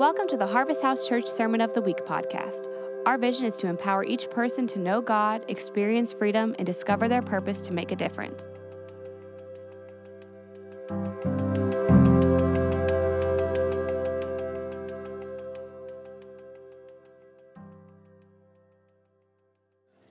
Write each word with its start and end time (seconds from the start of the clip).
Welcome 0.00 0.28
to 0.28 0.38
the 0.38 0.46
Harvest 0.46 0.80
House 0.80 1.06
Church 1.06 1.26
Sermon 1.26 1.60
of 1.60 1.74
the 1.74 1.82
Week 1.82 1.98
podcast. 2.06 2.68
Our 3.04 3.18
vision 3.18 3.44
is 3.44 3.58
to 3.58 3.66
empower 3.66 4.02
each 4.02 4.30
person 4.30 4.66
to 4.68 4.78
know 4.78 5.02
God, 5.02 5.44
experience 5.46 6.14
freedom, 6.14 6.54
and 6.56 6.64
discover 6.64 7.06
their 7.06 7.20
purpose 7.20 7.60
to 7.60 7.74
make 7.74 7.92
a 7.92 7.96
difference. 7.96 8.48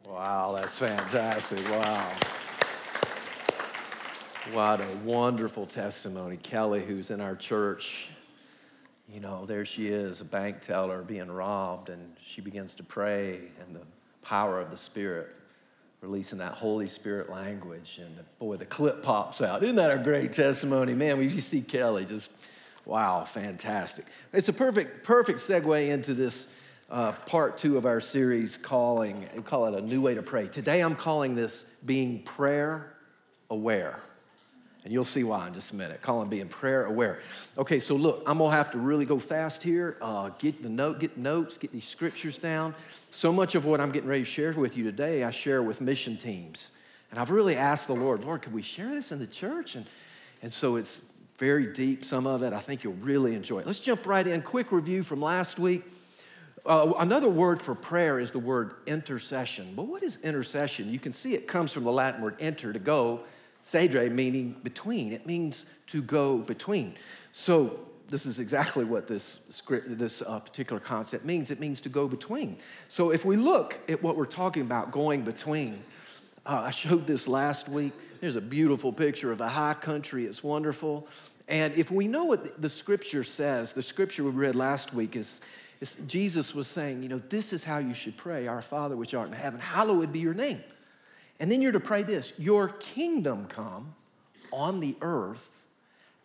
Wow, 0.06 0.54
that's 0.56 0.78
fantastic. 0.78 1.68
Wow. 1.68 2.12
What 4.52 4.82
a 4.82 4.98
wonderful 5.04 5.66
testimony. 5.66 6.38
Kelly, 6.38 6.86
who's 6.86 7.10
in 7.10 7.22
our 7.22 7.36
church, 7.36 8.10
you 9.20 9.28
know, 9.28 9.46
there 9.46 9.66
she 9.66 9.90
is, 9.90 10.22
a 10.22 10.26
bank 10.26 10.62
teller 10.62 11.02
being 11.02 11.30
robbed, 11.30 11.90
and 11.90 12.16
she 12.24 12.40
begins 12.40 12.74
to 12.76 12.84
pray, 12.84 13.42
and 13.60 13.76
the 13.76 13.82
power 14.22 14.62
of 14.62 14.72
the 14.72 14.78
Spirit 14.78 15.28
releasing 16.00 16.38
that 16.38 16.54
Holy 16.54 16.88
Spirit 16.88 17.30
language. 17.30 18.00
And 18.02 18.18
boy, 18.40 18.56
the 18.56 18.66
clip 18.66 19.04
pops 19.04 19.42
out. 19.42 19.62
Isn't 19.62 19.76
that 19.76 19.92
a 19.92 20.02
great 20.02 20.32
testimony? 20.32 20.94
Man, 20.94 21.22
you 21.22 21.42
see 21.42 21.60
Kelly, 21.60 22.06
just 22.06 22.32
wow, 22.86 23.26
fantastic. 23.26 24.06
It's 24.32 24.48
a 24.48 24.54
perfect, 24.54 25.04
perfect 25.04 25.40
segue 25.40 25.90
into 25.90 26.14
this 26.14 26.48
uh, 26.90 27.12
part 27.12 27.58
two 27.58 27.76
of 27.76 27.86
our 27.86 28.00
series 28.00 28.56
calling, 28.56 29.28
we 29.36 29.42
call 29.42 29.66
it 29.66 29.74
a 29.74 29.86
new 29.86 30.00
way 30.00 30.16
to 30.16 30.24
pray. 30.24 30.48
Today 30.48 30.80
I'm 30.80 30.96
calling 30.96 31.36
this 31.36 31.66
being 31.86 32.24
prayer 32.24 32.94
aware. 33.50 34.00
And 34.90 34.94
you'll 34.96 35.06
see 35.06 35.24
why 35.24 35.46
in 35.46 35.54
just 35.54 35.72
a 35.72 35.76
minute. 35.76 36.02
Calling 36.02 36.30
being 36.30 36.48
prayer 36.48 36.86
aware. 36.86 37.20
Okay, 37.60 37.80
so 37.80 37.96
look, 37.96 38.24
I'm 38.26 38.40
gonna 38.40 38.56
have 38.56 38.72
to 38.72 38.80
really 38.80 39.06
go 39.06 39.20
fast 39.20 39.62
here. 39.62 39.98
Uh, 40.02 40.32
get 40.40 40.64
the 40.64 40.70
note, 40.70 41.00
get 41.00 41.16
notes, 41.16 41.60
get 41.60 41.72
these 41.72 41.88
scriptures 41.88 42.40
down. 42.40 42.74
So 43.12 43.32
much 43.32 43.54
of 43.54 43.66
what 43.66 43.80
I'm 43.80 43.92
getting 43.92 44.10
ready 44.10 44.24
to 44.24 44.26
share 44.26 44.52
with 44.54 44.76
you 44.76 44.84
today, 44.84 45.24
I 45.24 45.30
share 45.30 45.62
with 45.62 45.80
mission 45.80 46.18
teams. 46.18 46.72
And 47.12 47.20
I've 47.20 47.30
really 47.30 47.56
asked 47.56 47.86
the 47.86 47.94
Lord, 47.94 48.24
Lord, 48.24 48.42
could 48.42 48.52
we 48.52 48.64
share 48.64 48.90
this 48.90 49.12
in 49.12 49.20
the 49.20 49.28
church? 49.28 49.76
And, 49.76 49.86
and 50.42 50.52
so 50.52 50.76
it's 50.76 51.04
very 51.38 51.68
deep, 51.68 52.04
some 52.04 52.26
of 52.26 52.42
it. 52.42 52.52
I 52.52 52.60
think 52.60 52.84
you'll 52.84 52.94
really 52.94 53.36
enjoy 53.36 53.60
it. 53.60 53.68
Let's 53.68 53.80
jump 53.80 54.08
right 54.08 54.26
in. 54.26 54.42
Quick 54.42 54.72
review 54.72 55.04
from 55.04 55.22
last 55.22 55.60
week. 55.60 55.84
Uh, 56.66 56.94
another 56.98 57.30
word 57.30 57.62
for 57.62 57.76
prayer 57.76 58.20
is 58.20 58.32
the 58.32 58.40
word 58.40 58.74
intercession. 58.88 59.74
But 59.76 59.84
what 59.84 60.02
is 60.02 60.18
intercession? 60.24 60.92
You 60.92 60.98
can 60.98 61.14
see 61.14 61.36
it 61.36 61.48
comes 61.48 61.72
from 61.72 61.84
the 61.84 61.92
Latin 61.92 62.24
word 62.24 62.38
inter, 62.40 62.74
to 62.74 62.80
go, 62.80 63.20
cedere, 63.70 64.12
meaning 64.12 64.56
between. 64.64 65.14
It 65.14 65.26
means 65.26 65.66
to 65.88 66.02
go 66.02 66.38
between. 66.38 66.96
So 67.32 67.80
this 68.08 68.26
is 68.26 68.40
exactly 68.40 68.84
what 68.84 69.08
this 69.08 69.40
script, 69.50 69.98
this 69.98 70.24
uh, 70.26 70.40
particular 70.40 70.80
concept 70.80 71.26
means. 71.26 71.52
It 71.52 71.60
means 71.60 71.80
to 71.82 71.90
go 71.90 72.08
between. 72.08 72.58
So 72.88 73.12
if 73.12 73.26
we 73.26 73.38
look 73.38 73.80
at 73.88 74.02
what 74.02 74.16
we're 74.16 74.26
talking 74.26 74.64
about, 74.64 74.92
going 74.92 75.22
between, 75.22 75.84
uh, 76.46 76.64
I 76.66 76.72
showed 76.72 77.06
this 77.06 77.28
last 77.28 77.70
week. 77.70 77.94
There's 78.22 78.36
a 78.36 78.42
beautiful 78.42 78.92
picture 78.92 79.32
of 79.32 79.42
a 79.42 79.48
high 79.48 79.76
country. 79.76 80.26
It's 80.26 80.44
wonderful. 80.44 81.08
And 81.48 81.74
if 81.76 81.92
we 81.92 82.08
know 82.08 82.26
what 82.26 82.62
the 82.62 82.70
scripture 82.70 83.24
says, 83.24 83.74
the 83.74 83.82
scripture 83.82 84.24
we 84.24 84.32
read 84.32 84.56
last 84.56 84.94
week 84.94 85.16
is, 85.16 85.42
is 85.80 85.98
Jesus 86.08 86.54
was 86.54 86.68
saying, 86.68 87.04
you 87.04 87.10
know, 87.10 87.20
this 87.30 87.54
is 87.54 87.64
how 87.64 87.78
you 87.78 87.94
should 87.94 88.18
pray 88.18 88.48
Our 88.48 88.62
Father 88.62 88.98
which 88.98 89.14
art 89.14 89.28
in 89.28 89.34
heaven, 89.34 89.60
hallowed 89.60 90.12
be 90.12 90.20
your 90.20 90.34
name. 90.34 90.64
And 91.40 91.52
then 91.52 91.62
you're 91.62 91.72
to 91.72 91.80
pray 91.80 92.04
this 92.04 92.34
Your 92.38 92.70
kingdom 92.70 93.48
come 93.48 93.96
on 94.52 94.80
the 94.80 94.96
earth 95.02 95.48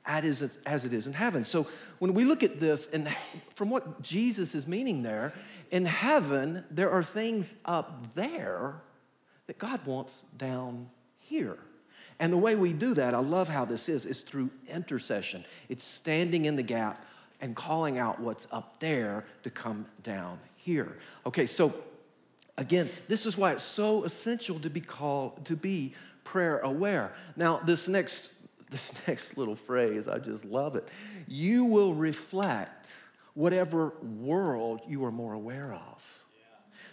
as 0.06 0.42
it 0.42 0.92
is 0.92 1.06
in 1.06 1.12
heaven. 1.12 1.44
So 1.44 1.66
when 1.98 2.12
we 2.12 2.24
look 2.24 2.42
at 2.42 2.60
this, 2.60 2.88
and 2.92 3.08
from 3.54 3.70
what 3.70 4.02
Jesus 4.02 4.54
is 4.54 4.66
meaning 4.66 5.02
there, 5.02 5.32
in 5.70 5.86
heaven, 5.86 6.64
there 6.70 6.90
are 6.90 7.02
things 7.02 7.54
up 7.64 8.14
there 8.14 8.74
that 9.46 9.58
God 9.58 9.84
wants 9.86 10.24
down 10.36 10.90
here. 11.20 11.56
And 12.20 12.32
the 12.32 12.38
way 12.38 12.54
we 12.54 12.72
do 12.72 12.94
that, 12.94 13.14
I 13.14 13.18
love 13.18 13.48
how 13.48 13.64
this 13.64 13.88
is, 13.88 14.04
is 14.04 14.20
through 14.20 14.50
intercession. 14.68 15.44
It's 15.68 15.84
standing 15.84 16.44
in 16.44 16.56
the 16.56 16.62
gap 16.62 17.04
and 17.40 17.56
calling 17.56 17.98
out 17.98 18.20
what's 18.20 18.46
up 18.52 18.78
there 18.80 19.24
to 19.42 19.50
come 19.50 19.86
down 20.02 20.38
here. 20.56 20.96
Okay, 21.26 21.46
so 21.46 21.74
again, 22.56 22.90
this 23.08 23.26
is 23.26 23.36
why 23.36 23.52
it's 23.52 23.62
so 23.62 24.04
essential 24.04 24.58
to 24.60 24.70
be 24.70 24.80
called 24.80 25.44
to 25.46 25.56
be 25.56 25.94
prayer 26.24 26.58
aware. 26.60 27.12
Now, 27.36 27.58
this 27.58 27.88
next 27.88 28.32
this 28.70 28.92
next 29.06 29.36
little 29.36 29.56
phrase, 29.56 30.08
I 30.08 30.18
just 30.18 30.44
love 30.44 30.76
it. 30.76 30.88
You 31.28 31.64
will 31.64 31.94
reflect 31.94 32.94
whatever 33.34 33.92
world 34.02 34.80
you 34.86 35.04
are 35.04 35.12
more 35.12 35.32
aware 35.32 35.72
of. 35.72 36.24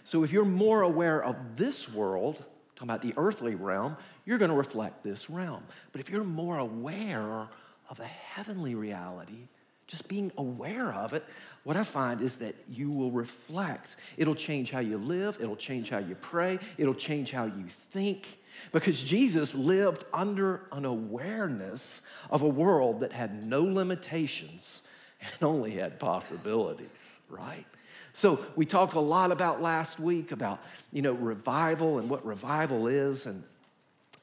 So 0.04 0.24
if 0.24 0.32
you're 0.32 0.44
more 0.44 0.82
aware 0.82 1.22
of 1.22 1.36
this 1.56 1.88
world, 1.88 2.44
talking 2.74 2.90
about 2.90 3.02
the 3.02 3.14
earthly 3.16 3.54
realm, 3.54 3.96
you're 4.24 4.38
going 4.38 4.50
to 4.50 4.56
reflect 4.56 5.04
this 5.04 5.30
realm. 5.30 5.62
But 5.92 6.00
if 6.00 6.10
you're 6.10 6.24
more 6.24 6.58
aware 6.58 7.48
of 7.88 8.00
a 8.00 8.04
heavenly 8.04 8.74
reality, 8.74 9.48
just 9.86 10.08
being 10.08 10.32
aware 10.38 10.92
of 10.92 11.12
it, 11.12 11.24
what 11.64 11.76
I 11.76 11.82
find 11.82 12.20
is 12.20 12.36
that 12.36 12.54
you 12.70 12.90
will 12.90 13.10
reflect. 13.10 13.96
It'll 14.16 14.34
change 14.34 14.70
how 14.70 14.80
you 14.80 14.96
live, 14.96 15.38
it'll 15.40 15.56
change 15.56 15.90
how 15.90 15.98
you 15.98 16.14
pray, 16.14 16.58
it'll 16.78 16.94
change 16.94 17.30
how 17.30 17.44
you 17.44 17.66
think. 17.90 18.40
Because 18.70 19.02
Jesus 19.02 19.54
lived 19.54 20.04
under 20.12 20.62
an 20.72 20.84
awareness 20.84 22.02
of 22.30 22.42
a 22.42 22.48
world 22.48 23.00
that 23.00 23.12
had 23.12 23.46
no 23.46 23.62
limitations 23.62 24.82
and 25.20 25.42
only 25.42 25.72
had 25.72 25.98
possibilities, 25.98 27.18
right? 27.28 27.66
So 28.12 28.44
we 28.56 28.66
talked 28.66 28.94
a 28.94 29.00
lot 29.00 29.32
about 29.32 29.62
last 29.62 29.98
week 29.98 30.32
about, 30.32 30.62
you 30.92 31.00
know, 31.02 31.12
revival 31.12 31.98
and 31.98 32.10
what 32.10 32.24
revival 32.26 32.86
is. 32.86 33.26
And, 33.26 33.42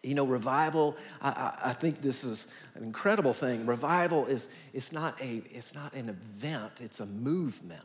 you 0.03 0.15
know, 0.15 0.25
revival, 0.25 0.95
I, 1.21 1.53
I 1.65 1.73
think 1.73 2.01
this 2.01 2.23
is 2.23 2.47
an 2.75 2.83
incredible 2.83 3.33
thing. 3.33 3.65
Revival 3.65 4.25
is 4.25 4.47
it's 4.73 4.91
not, 4.91 5.19
a, 5.21 5.41
it's 5.51 5.73
not 5.73 5.93
an 5.93 6.09
event, 6.09 6.71
it's 6.79 6.99
a 6.99 7.05
movement. 7.05 7.83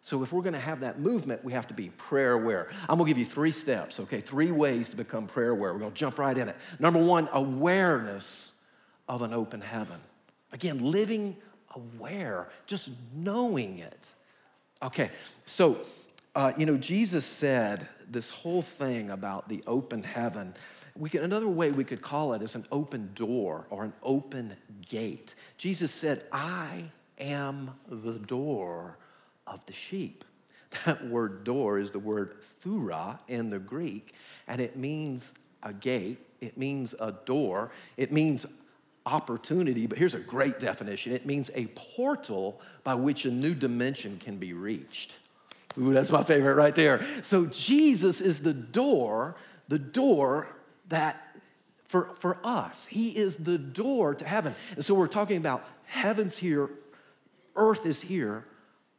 So 0.00 0.22
if 0.22 0.32
we're 0.32 0.42
going 0.42 0.54
to 0.54 0.60
have 0.60 0.80
that 0.80 1.00
movement, 1.00 1.44
we 1.44 1.52
have 1.52 1.66
to 1.68 1.74
be 1.74 1.90
prayer 1.90 2.32
aware. 2.32 2.68
I'm 2.88 2.96
going 2.96 3.06
to 3.06 3.10
give 3.10 3.18
you 3.18 3.26
three 3.26 3.50
steps, 3.50 4.00
okay? 4.00 4.22
Three 4.22 4.50
ways 4.50 4.88
to 4.88 4.96
become 4.96 5.26
prayer 5.26 5.50
aware. 5.50 5.74
We're 5.74 5.80
to 5.80 5.90
jump 5.90 6.18
right 6.18 6.36
in 6.36 6.48
it. 6.48 6.56
Number 6.78 6.98
one, 7.04 7.28
awareness 7.32 8.52
of 9.06 9.20
an 9.22 9.34
open 9.34 9.60
heaven. 9.60 9.98
Again, 10.52 10.90
living 10.90 11.36
aware, 11.74 12.48
just 12.66 12.90
knowing 13.14 13.78
it. 13.78 14.14
Okay, 14.82 15.10
so, 15.44 15.78
uh, 16.34 16.52
you 16.56 16.64
know, 16.64 16.76
Jesus 16.76 17.26
said 17.26 17.86
this 18.08 18.30
whole 18.30 18.62
thing 18.62 19.10
about 19.10 19.48
the 19.48 19.62
open 19.66 20.02
heaven. 20.02 20.54
We 20.98 21.08
can, 21.10 21.22
another 21.22 21.48
way 21.48 21.70
we 21.70 21.84
could 21.84 22.02
call 22.02 22.34
it 22.34 22.42
is 22.42 22.56
an 22.56 22.66
open 22.72 23.10
door 23.14 23.66
or 23.70 23.84
an 23.84 23.92
open 24.02 24.56
gate. 24.88 25.36
Jesus 25.56 25.92
said, 25.92 26.24
I 26.32 26.84
am 27.18 27.70
the 27.88 28.18
door 28.18 28.98
of 29.46 29.64
the 29.66 29.72
sheep. 29.72 30.24
That 30.84 31.08
word 31.08 31.44
door 31.44 31.78
is 31.78 31.92
the 31.92 31.98
word 31.98 32.36
thura 32.62 33.18
in 33.26 33.48
the 33.48 33.58
Greek, 33.58 34.14
and 34.48 34.60
it 34.60 34.76
means 34.76 35.32
a 35.62 35.72
gate, 35.72 36.18
it 36.42 36.58
means 36.58 36.94
a 37.00 37.12
door, 37.24 37.70
it 37.96 38.12
means 38.12 38.44
opportunity, 39.06 39.86
but 39.86 39.96
here's 39.96 40.14
a 40.14 40.20
great 40.20 40.60
definition 40.60 41.14
it 41.14 41.24
means 41.24 41.50
a 41.54 41.66
portal 41.68 42.60
by 42.84 42.94
which 42.94 43.24
a 43.24 43.30
new 43.30 43.54
dimension 43.54 44.18
can 44.18 44.36
be 44.36 44.52
reached. 44.52 45.20
Ooh, 45.78 45.94
that's 45.94 46.10
my 46.10 46.22
favorite 46.22 46.56
right 46.56 46.74
there. 46.74 47.06
So 47.22 47.46
Jesus 47.46 48.20
is 48.20 48.40
the 48.40 48.52
door, 48.52 49.36
the 49.68 49.78
door 49.78 50.48
that 50.88 51.22
for, 51.84 52.10
for 52.18 52.38
us, 52.44 52.86
He 52.86 53.10
is 53.10 53.36
the 53.36 53.58
door 53.58 54.14
to 54.14 54.24
heaven. 54.24 54.54
And 54.74 54.84
so 54.84 54.94
we're 54.94 55.08
talking 55.08 55.36
about 55.36 55.64
heaven's 55.84 56.36
here, 56.36 56.70
earth 57.56 57.86
is 57.86 58.00
here. 58.00 58.44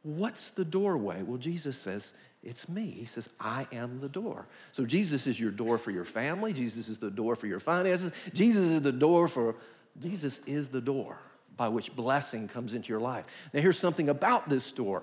What's 0.02 0.50
the 0.50 0.64
doorway? 0.64 1.22
Well, 1.22 1.36
Jesus 1.36 1.76
says, 1.76 2.14
it's 2.42 2.68
me. 2.68 2.90
He 2.90 3.04
says, 3.04 3.28
I 3.38 3.66
am 3.70 4.00
the 4.00 4.08
door. 4.08 4.46
So 4.72 4.86
Jesus 4.86 5.26
is 5.26 5.38
your 5.38 5.50
door 5.50 5.76
for 5.76 5.90
your 5.90 6.04
family. 6.04 6.52
Jesus 6.52 6.88
is 6.88 6.96
the 6.96 7.10
door 7.10 7.36
for 7.36 7.46
your 7.46 7.60
finances. 7.60 8.12
Jesus 8.32 8.66
is 8.66 8.80
the 8.80 8.92
door 8.92 9.28
for 9.28 9.56
Jesus 9.98 10.40
is 10.46 10.68
the 10.68 10.80
door 10.80 11.18
by 11.56 11.68
which 11.68 11.94
blessing 11.94 12.48
comes 12.48 12.72
into 12.72 12.88
your 12.88 13.00
life. 13.00 13.26
Now, 13.52 13.60
here's 13.60 13.78
something 13.78 14.08
about 14.08 14.48
this 14.48 14.72
door. 14.72 15.02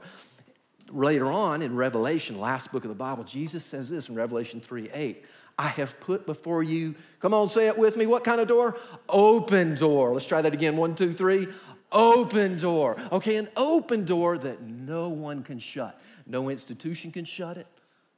Later 0.89 1.25
on 1.25 1.61
in 1.61 1.75
Revelation, 1.75 2.39
last 2.39 2.71
book 2.71 2.83
of 2.83 2.89
the 2.89 2.95
Bible, 2.95 3.23
Jesus 3.23 3.63
says 3.63 3.89
this 3.89 4.09
in 4.09 4.15
Revelation 4.15 4.59
3 4.61 4.89
8. 4.91 5.25
I 5.57 5.69
have 5.69 6.00
put 6.00 6.25
before 6.25 6.62
you, 6.63 6.95
come 7.19 7.33
on, 7.33 7.50
say 7.50 7.68
it 7.68 7.77
with 7.77 7.98
me. 7.98 8.06
What 8.06 8.24
kind 8.24 8.39
of 8.39 8.48
door? 8.48 8.77
Open 9.09 9.75
door. 9.75 10.13
Let's 10.13 10.25
try 10.25 10.42
that 10.42 10.54
again. 10.54 10.77
One, 10.77 10.94
two, 10.95 11.12
three. 11.12 11.48
Open 11.92 12.59
door. 12.59 12.98
Okay, 13.12 13.38
an 13.38 13.48
open 13.57 14.06
door 14.06 14.38
that 14.38 14.62
no 14.62 15.09
one 15.09 15.42
can 15.42 15.57
shut. 15.57 16.00
No 16.27 16.50
institution 16.50 17.12
can 17.12 17.25
shut 17.25 17.57
it. 17.57 17.68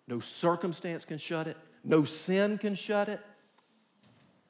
No 0.07 0.19
circumstance 0.19 1.05
can 1.05 1.17
shut 1.17 1.47
it. 1.47 1.55
No 1.83 2.03
sin 2.03 2.57
can 2.57 2.75
shut 2.75 3.07
it. 3.07 3.21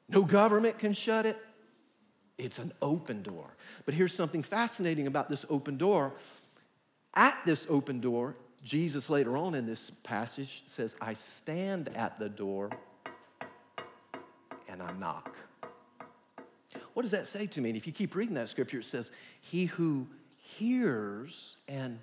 No 0.08 0.22
government 0.22 0.78
can 0.78 0.92
shut 0.92 1.26
it. 1.26 1.38
It's 2.38 2.58
an 2.58 2.72
open 2.80 3.22
door. 3.22 3.54
But 3.84 3.94
here's 3.94 4.14
something 4.14 4.42
fascinating 4.42 5.06
about 5.06 5.28
this 5.28 5.44
open 5.48 5.76
door 5.76 6.14
At 7.14 7.38
this 7.44 7.66
open 7.68 8.00
door, 8.00 8.36
Jesus 8.62 9.08
later 9.08 9.36
on 9.36 9.54
in 9.54 9.66
this 9.66 9.90
passage 10.02 10.62
says, 10.66 10.94
I 11.00 11.14
stand 11.14 11.88
at 11.96 12.18
the 12.18 12.28
door 12.28 12.70
and 14.68 14.82
I 14.82 14.92
knock. 14.92 15.34
What 16.94 17.02
does 17.02 17.10
that 17.12 17.26
say 17.26 17.46
to 17.46 17.60
me? 17.60 17.70
And 17.70 17.76
if 17.76 17.86
you 17.86 17.92
keep 17.92 18.14
reading 18.14 18.34
that 18.34 18.48
scripture, 18.48 18.78
it 18.78 18.84
says, 18.84 19.10
He 19.40 19.66
who 19.66 20.06
hears 20.36 21.56
and 21.68 21.98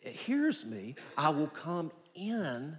hears 0.00 0.64
me, 0.64 0.94
I 1.16 1.30
will 1.30 1.48
come 1.48 1.90
in 2.14 2.76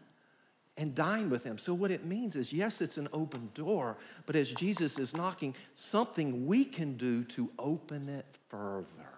and 0.77 0.93
dine 0.93 1.29
with 1.29 1.43
him. 1.43 1.57
So, 1.57 1.73
what 1.73 1.91
it 1.91 2.05
means 2.05 2.35
is 2.35 2.53
yes, 2.53 2.81
it's 2.81 2.97
an 2.97 3.07
open 3.11 3.49
door, 3.53 3.97
but 4.25 4.35
as 4.35 4.51
Jesus 4.51 4.99
is 4.99 5.15
knocking, 5.15 5.55
something 5.73 6.45
we 6.45 6.63
can 6.63 6.95
do 6.97 7.23
to 7.25 7.49
open 7.57 8.09
it 8.09 8.25
further. 8.49 9.16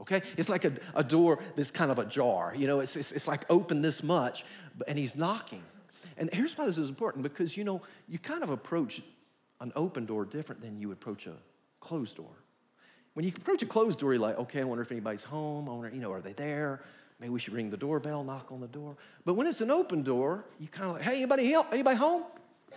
Okay? 0.00 0.22
It's 0.36 0.48
like 0.48 0.64
a, 0.64 0.72
a 0.94 1.02
door 1.02 1.38
that's 1.54 1.70
kind 1.70 1.90
of 1.90 1.98
ajar. 1.98 2.54
You 2.56 2.66
know, 2.66 2.80
it's, 2.80 2.96
it's, 2.96 3.12
it's 3.12 3.28
like 3.28 3.44
open 3.50 3.82
this 3.82 4.02
much, 4.02 4.44
and 4.86 4.98
he's 4.98 5.16
knocking. 5.16 5.62
And 6.16 6.32
here's 6.32 6.56
why 6.56 6.66
this 6.66 6.78
is 6.78 6.88
important 6.88 7.22
because, 7.22 7.56
you 7.56 7.64
know, 7.64 7.82
you 8.08 8.18
kind 8.18 8.42
of 8.42 8.50
approach 8.50 9.02
an 9.60 9.72
open 9.76 10.06
door 10.06 10.24
different 10.24 10.60
than 10.60 10.78
you 10.80 10.92
approach 10.92 11.26
a 11.26 11.34
closed 11.80 12.16
door. 12.16 12.30
When 13.14 13.24
you 13.24 13.32
approach 13.34 13.62
a 13.62 13.66
closed 13.66 13.98
door, 13.98 14.12
you're 14.12 14.22
like, 14.22 14.38
okay, 14.38 14.60
I 14.60 14.64
wonder 14.64 14.82
if 14.82 14.92
anybody's 14.92 15.24
home. 15.24 15.68
I 15.68 15.72
wonder, 15.72 15.94
you 15.94 16.00
know, 16.00 16.12
are 16.12 16.20
they 16.20 16.34
there? 16.34 16.82
Maybe 17.18 17.30
we 17.30 17.40
should 17.40 17.54
ring 17.54 17.70
the 17.70 17.76
doorbell, 17.78 18.22
knock 18.24 18.52
on 18.52 18.60
the 18.60 18.68
door. 18.68 18.96
But 19.24 19.34
when 19.34 19.46
it's 19.46 19.62
an 19.62 19.70
open 19.70 20.02
door, 20.02 20.44
you 20.60 20.68
kind 20.68 20.88
of 20.88 20.96
like, 20.96 21.02
hey, 21.02 21.16
anybody 21.16 21.44
here? 21.44 21.64
Anybody 21.72 21.96
home? 21.96 22.24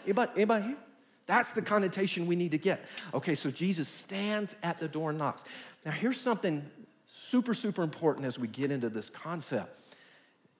Anybody, 0.06 0.32
anybody 0.36 0.66
here? 0.68 0.78
That's 1.26 1.52
the 1.52 1.62
connotation 1.62 2.26
we 2.26 2.36
need 2.36 2.52
to 2.52 2.58
get. 2.58 2.86
Okay, 3.14 3.36
so 3.36 3.52
Jesus 3.52 3.88
stands 3.88 4.56
at 4.64 4.80
the 4.80 4.88
door 4.88 5.10
and 5.10 5.20
knocks. 5.20 5.44
Now, 5.86 5.92
here's 5.92 6.20
something 6.20 6.66
super, 7.20 7.54
super 7.54 7.84
important 7.84 8.26
as 8.26 8.40
we 8.40 8.48
get 8.48 8.72
into 8.72 8.90
this 8.90 9.10
concept. 9.10 9.82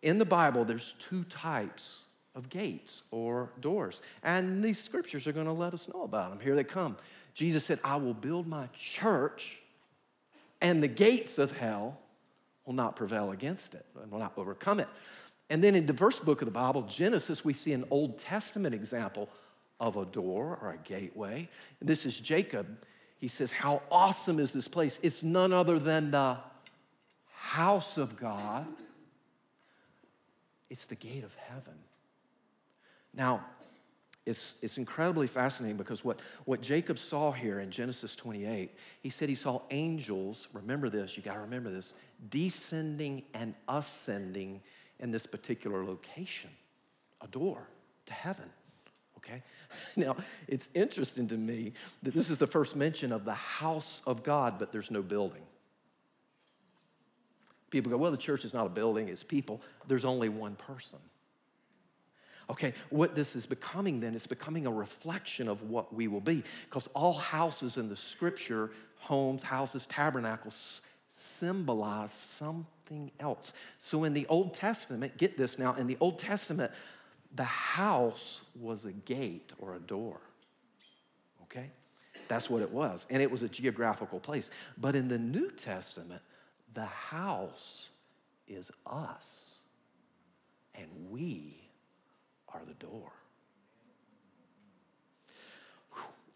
In 0.02 0.18
the 0.18 0.26
Bible, 0.26 0.66
there's 0.66 0.96
two 1.00 1.24
types 1.26 2.04
of 2.36 2.50
gates 2.50 3.04
or 3.12 3.52
doors. 3.60 4.02
And 4.24 4.64
these 4.64 4.82
scriptures 4.82 5.28
are 5.28 5.32
going 5.32 5.46
to 5.46 5.52
let 5.52 5.74
us 5.74 5.88
know 5.94 6.04
about 6.04 6.30
them. 6.30 6.40
Here 6.40 6.56
they 6.56 6.64
come. 6.64 6.98
Jesus 7.34 7.66
said, 7.66 7.80
I 7.84 7.96
will 7.96 8.14
build 8.14 8.48
my 8.48 8.68
church, 8.74 9.62
and 10.62 10.82
the 10.84 10.88
gates 10.88 11.38
of 11.38 11.52
hell 11.52 11.98
will 12.66 12.74
not 12.74 12.96
prevail 12.96 13.32
against 13.32 13.74
it 13.74 13.86
and 14.02 14.12
will 14.12 14.20
not 14.20 14.34
overcome 14.38 14.80
it. 14.80 14.88
And 15.50 15.64
then 15.64 15.74
in 15.76 15.86
the 15.86 15.94
first 15.94 16.24
book 16.24 16.42
of 16.42 16.46
the 16.46 16.52
Bible, 16.52 16.84
Genesis, 16.84 17.44
we 17.44 17.54
see 17.54 17.74
an 17.74 17.86
Old 17.90 18.20
Testament 18.20 18.76
example 18.76 19.30
of 19.80 19.98
a 19.98 20.06
door 20.06 20.60
or 20.62 20.72
a 20.74 20.78
gateway. 20.78 21.50
And 21.80 21.90
this 21.90 22.06
is 22.06 22.20
Jacob. 22.20 22.68
He 23.18 23.28
says, 23.28 23.52
How 23.52 23.82
awesome 23.90 24.40
is 24.40 24.52
this 24.52 24.68
place? 24.68 25.00
It's 25.02 25.24
none 25.24 25.52
other 25.52 25.80
than 25.80 26.12
the 26.12 26.38
house 27.40 27.98
of 27.98 28.18
God, 28.18 28.68
it's 30.70 30.86
the 30.86 30.96
gate 30.96 31.24
of 31.24 31.34
heaven. 31.36 31.74
Now, 33.14 33.46
it's, 34.26 34.56
it's 34.62 34.78
incredibly 34.78 35.26
fascinating 35.26 35.78
because 35.78 36.04
what, 36.04 36.20
what 36.46 36.62
Jacob 36.62 37.00
saw 37.00 37.32
here 37.32 37.62
in 37.62 37.72
Genesis 37.72 38.16
28, 38.16 38.76
he 39.02 39.10
said 39.10 39.30
he 39.30 39.36
saw 39.36 39.62
angels, 39.72 40.50
remember 40.54 40.90
this, 40.90 41.18
you 41.18 41.24
got 41.24 41.34
to 41.34 41.40
remember 41.40 41.72
this, 41.72 41.96
descending 42.30 43.24
and 43.34 43.56
ascending 43.68 44.62
in 45.00 45.10
this 45.10 45.26
particular 45.26 45.84
location, 45.84 46.52
a 47.22 47.28
door 47.28 47.68
to 48.06 48.14
heaven. 48.14 48.50
Okay? 49.18 49.42
Now, 49.96 50.18
it's 50.48 50.70
interesting 50.74 51.28
to 51.30 51.38
me 51.38 51.74
that 52.04 52.14
this 52.14 52.30
is 52.30 52.38
the 52.38 52.48
first 52.48 52.76
mention 52.76 53.12
of 53.12 53.26
the 53.26 53.34
house 53.34 54.02
of 54.06 54.24
God, 54.24 54.60
but 54.60 54.72
there's 54.72 54.92
no 54.92 55.02
building. 55.02 55.42
People 57.70 57.92
go, 57.92 57.98
well, 57.98 58.12
the 58.12 58.18
church 58.18 58.46
is 58.46 58.54
not 58.54 58.66
a 58.66 58.70
building, 58.70 59.10
it's 59.10 59.24
people. 59.24 59.62
There's 59.88 60.06
only 60.06 60.30
one 60.30 60.56
person. 60.56 61.00
Okay, 62.50 62.74
what 62.90 63.14
this 63.14 63.36
is 63.36 63.46
becoming 63.46 64.00
then 64.00 64.16
is 64.16 64.26
becoming 64.26 64.66
a 64.66 64.72
reflection 64.72 65.48
of 65.48 65.62
what 65.70 65.94
we 65.94 66.08
will 66.08 66.22
be. 66.22 66.44
Because 66.66 66.88
all 66.96 67.14
houses 67.14 67.78
in 67.78 67.90
the 67.90 67.96
scripture, 67.96 68.72
homes, 68.98 69.44
houses, 69.44 69.86
tabernacles, 69.86 70.82
symbolize 71.12 72.12
something 72.12 73.12
else. 73.20 73.54
So 73.84 74.04
in 74.04 74.14
the 74.14 74.26
Old 74.28 74.56
Testament, 74.56 75.18
get 75.18 75.38
this 75.38 75.60
now, 75.60 75.76
in 75.76 75.86
the 75.86 75.98
Old 76.00 76.18
Testament, 76.18 76.72
the 77.36 77.44
house 77.44 78.42
was 78.60 78.86
a 78.86 78.92
gate 78.92 79.54
or 79.60 79.76
a 79.76 79.80
door. 79.80 80.20
Okay? 81.44 81.70
That's 82.28 82.50
what 82.50 82.64
it 82.64 82.72
was. 82.72 83.06
And 83.12 83.22
it 83.22 83.30
was 83.30 83.44
a 83.44 83.50
geographical 83.50 84.20
place. 84.20 84.50
But 84.78 84.96
in 84.96 85.08
the 85.08 85.20
New 85.20 85.52
Testament, 85.52 86.22
the 86.74 86.86
house 86.86 87.90
is 88.48 88.72
us. 88.86 89.60
And 90.76 90.88
we 91.10 91.58
are 92.54 92.62
the 92.68 92.74
door. 92.86 93.12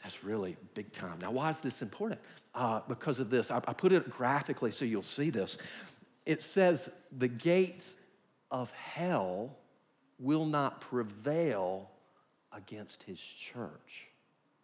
That's 0.02 0.24
really 0.24 0.58
big 0.74 0.92
time. 0.92 1.20
Now, 1.22 1.32
why 1.32 1.50
is 1.50 1.62
this 1.62 1.82
important? 1.82 2.20
Uh, 2.54 2.82
because 2.90 3.20
of 3.20 3.30
this. 3.30 3.50
I, 3.50 3.58
I 3.68 3.74
put 3.74 3.94
it 3.94 4.10
graphically 4.10 4.72
so 4.72 4.84
you'll 4.84 5.02
see 5.02 5.30
this. 5.30 5.58
It 6.26 6.42
says, 6.42 6.90
the 7.18 7.30
gates 7.30 7.96
of 8.52 8.70
hell 8.72 9.56
will 10.20 10.46
not 10.46 10.82
prevail 10.82 11.90
against 12.52 13.04
his 13.04 13.20
church 13.20 14.08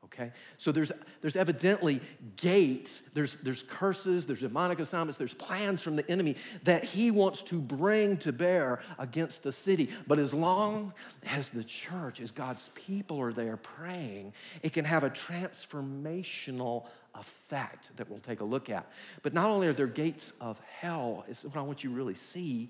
okay? 0.05 0.31
So 0.57 0.71
there's 0.71 0.91
there's 1.21 1.35
evidently 1.35 2.01
gates 2.35 3.03
there's 3.13 3.37
there's 3.37 3.63
curses 3.63 4.25
there's 4.25 4.41
demonic 4.41 4.79
assignments 4.79 5.17
there's 5.17 5.33
plans 5.33 5.81
from 5.81 5.95
the 5.95 6.09
enemy 6.09 6.35
that 6.63 6.83
he 6.83 7.11
wants 7.11 7.41
to 7.43 7.59
bring 7.59 8.17
to 8.17 8.31
bear 8.31 8.79
against 8.97 9.43
the 9.43 9.51
city. 9.51 9.89
But 10.07 10.19
as 10.19 10.33
long 10.33 10.93
as 11.25 11.49
the 11.49 11.63
church 11.63 12.19
as 12.19 12.31
god's 12.31 12.69
people 12.75 13.21
are 13.21 13.33
there 13.33 13.57
praying 13.57 14.33
it 14.63 14.73
can 14.73 14.85
have 14.85 15.03
a 15.03 15.09
transformational 15.09 16.87
effect 17.15 17.95
that 17.97 18.09
we'll 18.09 18.19
take 18.19 18.39
a 18.39 18.45
look 18.45 18.69
at. 18.69 18.89
But 19.23 19.33
not 19.33 19.49
only 19.49 19.67
are 19.67 19.73
there 19.73 19.87
gates 19.87 20.33
of 20.39 20.59
hell 20.79 21.25
is 21.27 21.43
what 21.43 21.57
i 21.57 21.61
want 21.61 21.83
you 21.83 21.89
to 21.89 21.95
really 21.95 22.15
see 22.15 22.69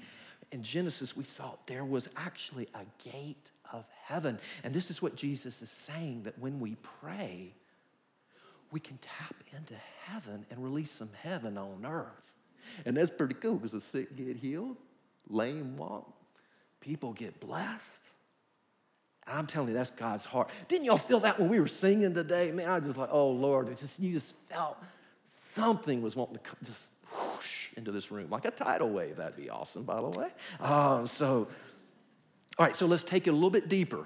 in 0.52 0.64
genesis 0.64 1.16
we 1.16 1.24
saw 1.24 1.54
there 1.68 1.86
was 1.86 2.08
actually 2.16 2.68
a 2.74 3.10
gate 3.10 3.52
of 3.72 3.86
heaven. 4.04 4.40
And 4.64 4.74
this 4.74 4.90
is 4.90 5.02
what 5.02 5.16
Jesus 5.16 5.62
is 5.62 5.70
saying 5.70 6.24
that 6.24 6.38
when 6.40 6.60
we 6.60 6.76
pray, 7.02 7.54
we 8.72 8.80
can 8.80 8.98
tap 8.98 9.36
into 9.56 9.76
heaven 10.06 10.46
and 10.50 10.64
release 10.64 10.92
some 10.92 11.10
heaven 11.22 11.58
on 11.58 11.86
earth. 11.86 12.08
And 12.86 12.96
that's 12.96 13.10
pretty 13.10 13.36
cool 13.36 13.56
because 13.56 13.72
the 13.72 13.82
sick 13.82 14.16
get 14.16 14.38
healed, 14.38 14.78
lame 15.28 15.78
walk, 15.78 16.12
people 16.82 17.14
get 17.14 17.40
blessed. 17.40 18.10
I'm 19.28 19.46
telling 19.46 19.70
you, 19.70 19.76
that's 19.76 19.92
God's 19.92 20.26
heart. 20.26 20.50
Didn't 20.68 20.86
y'all 20.86 20.98
feel 20.98 21.20
that 21.22 21.40
when 21.40 21.50
we 21.50 21.60
were 21.60 21.68
singing 21.68 22.16
today? 22.16 22.52
Man, 22.52 22.68
I 22.68 22.78
was 22.78 22.88
just 22.88 22.98
like, 22.98 23.10
oh 23.12 23.30
Lord, 23.30 23.76
just 23.78 24.00
you 24.00 24.14
just 24.14 24.34
felt 24.50 24.78
something 25.30 26.02
was 26.02 26.16
wanting 26.16 26.36
to 26.36 26.42
come, 26.42 26.58
just 26.64 26.90
into 27.80 27.92
this 27.92 28.12
room, 28.12 28.30
like 28.30 28.46
a 28.46 28.52
tidal 28.52 28.90
wave. 28.90 29.16
That'd 29.16 29.36
be 29.36 29.50
awesome, 29.50 29.84
by 29.84 30.00
the 30.00 30.10
way. 30.10 30.28
Um, 30.60 31.08
so 31.20 31.48
all 32.60 32.66
right, 32.66 32.76
so 32.76 32.86
let's 32.86 33.04
take 33.04 33.26
it 33.26 33.30
a 33.30 33.34
little 33.34 33.50
bit 33.50 33.70
deeper. 33.70 34.06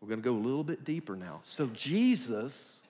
We're 0.00 0.08
going 0.08 0.22
to 0.22 0.24
go 0.24 0.36
a 0.36 0.38
little 0.38 0.62
bit 0.62 0.84
deeper 0.84 1.16
now. 1.16 1.40
So 1.42 1.66
Jesus 1.74 2.80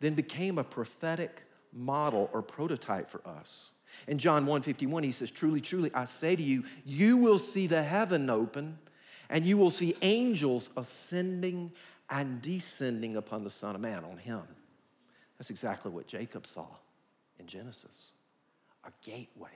then 0.00 0.14
became 0.14 0.58
a 0.58 0.64
prophetic 0.64 1.42
model 1.72 2.28
or 2.32 2.42
prototype 2.42 3.08
for 3.08 3.20
us. 3.26 3.70
In 4.08 4.18
John 4.18 4.44
1:51 4.44 5.04
he 5.04 5.12
says, 5.12 5.30
"Truly, 5.30 5.60
truly, 5.60 5.92
I 5.94 6.04
say 6.04 6.34
to 6.34 6.42
you, 6.42 6.64
you 6.84 7.16
will 7.16 7.38
see 7.38 7.68
the 7.68 7.82
heaven 7.82 8.28
open, 8.28 8.76
and 9.28 9.46
you 9.46 9.56
will 9.56 9.70
see 9.70 9.94
angels 10.02 10.70
ascending 10.76 11.72
and 12.10 12.42
descending 12.42 13.16
upon 13.16 13.44
the 13.44 13.50
Son 13.50 13.76
of 13.76 13.80
Man 13.80 14.04
on 14.04 14.18
him." 14.18 14.42
That's 15.38 15.50
exactly 15.50 15.92
what 15.92 16.08
Jacob 16.08 16.46
saw 16.46 16.66
in 17.38 17.46
Genesis. 17.46 18.10
A 18.86 18.90
gateway. 19.04 19.48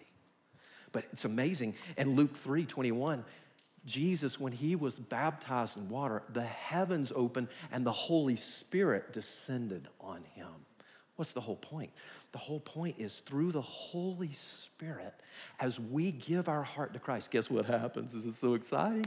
But 0.93 1.05
it's 1.13 1.25
amazing. 1.25 1.75
In 1.97 2.17
Luke 2.17 2.37
3 2.37 2.65
21, 2.65 3.25
Jesus, 3.87 4.39
when 4.39 4.53
he 4.53 4.77
was 4.77 4.99
baptized 4.99 5.77
in 5.77 5.89
water, 5.89 6.23
the 6.33 6.43
heavens 6.43 7.13
opened 7.15 7.49
and 7.73 7.87
the 7.87 7.93
Holy 7.93 8.37
Spirit 8.37 9.13
descended 9.13 9.89
on 10.01 10.23
him. 10.35 10.49
What's 11.17 11.33
the 11.33 11.41
whole 11.41 11.57
point? 11.57 11.91
The 12.33 12.39
whole 12.39 12.61
point 12.61 12.97
is 12.99 13.21
through 13.21 13.53
the 13.53 13.61
Holy 13.61 14.33
Spirit, 14.33 15.15
as 15.59 15.79
we 15.79 16.13
give 16.13 16.49
our 16.49 16.63
heart 16.63 16.95
to 16.95 16.99
Christ, 16.99 17.31
guess 17.31 17.51
what 17.51 17.67
happens? 17.67 18.13
This 18.13 18.25
is 18.25 18.39
so 18.39 18.55
exciting. 18.55 19.05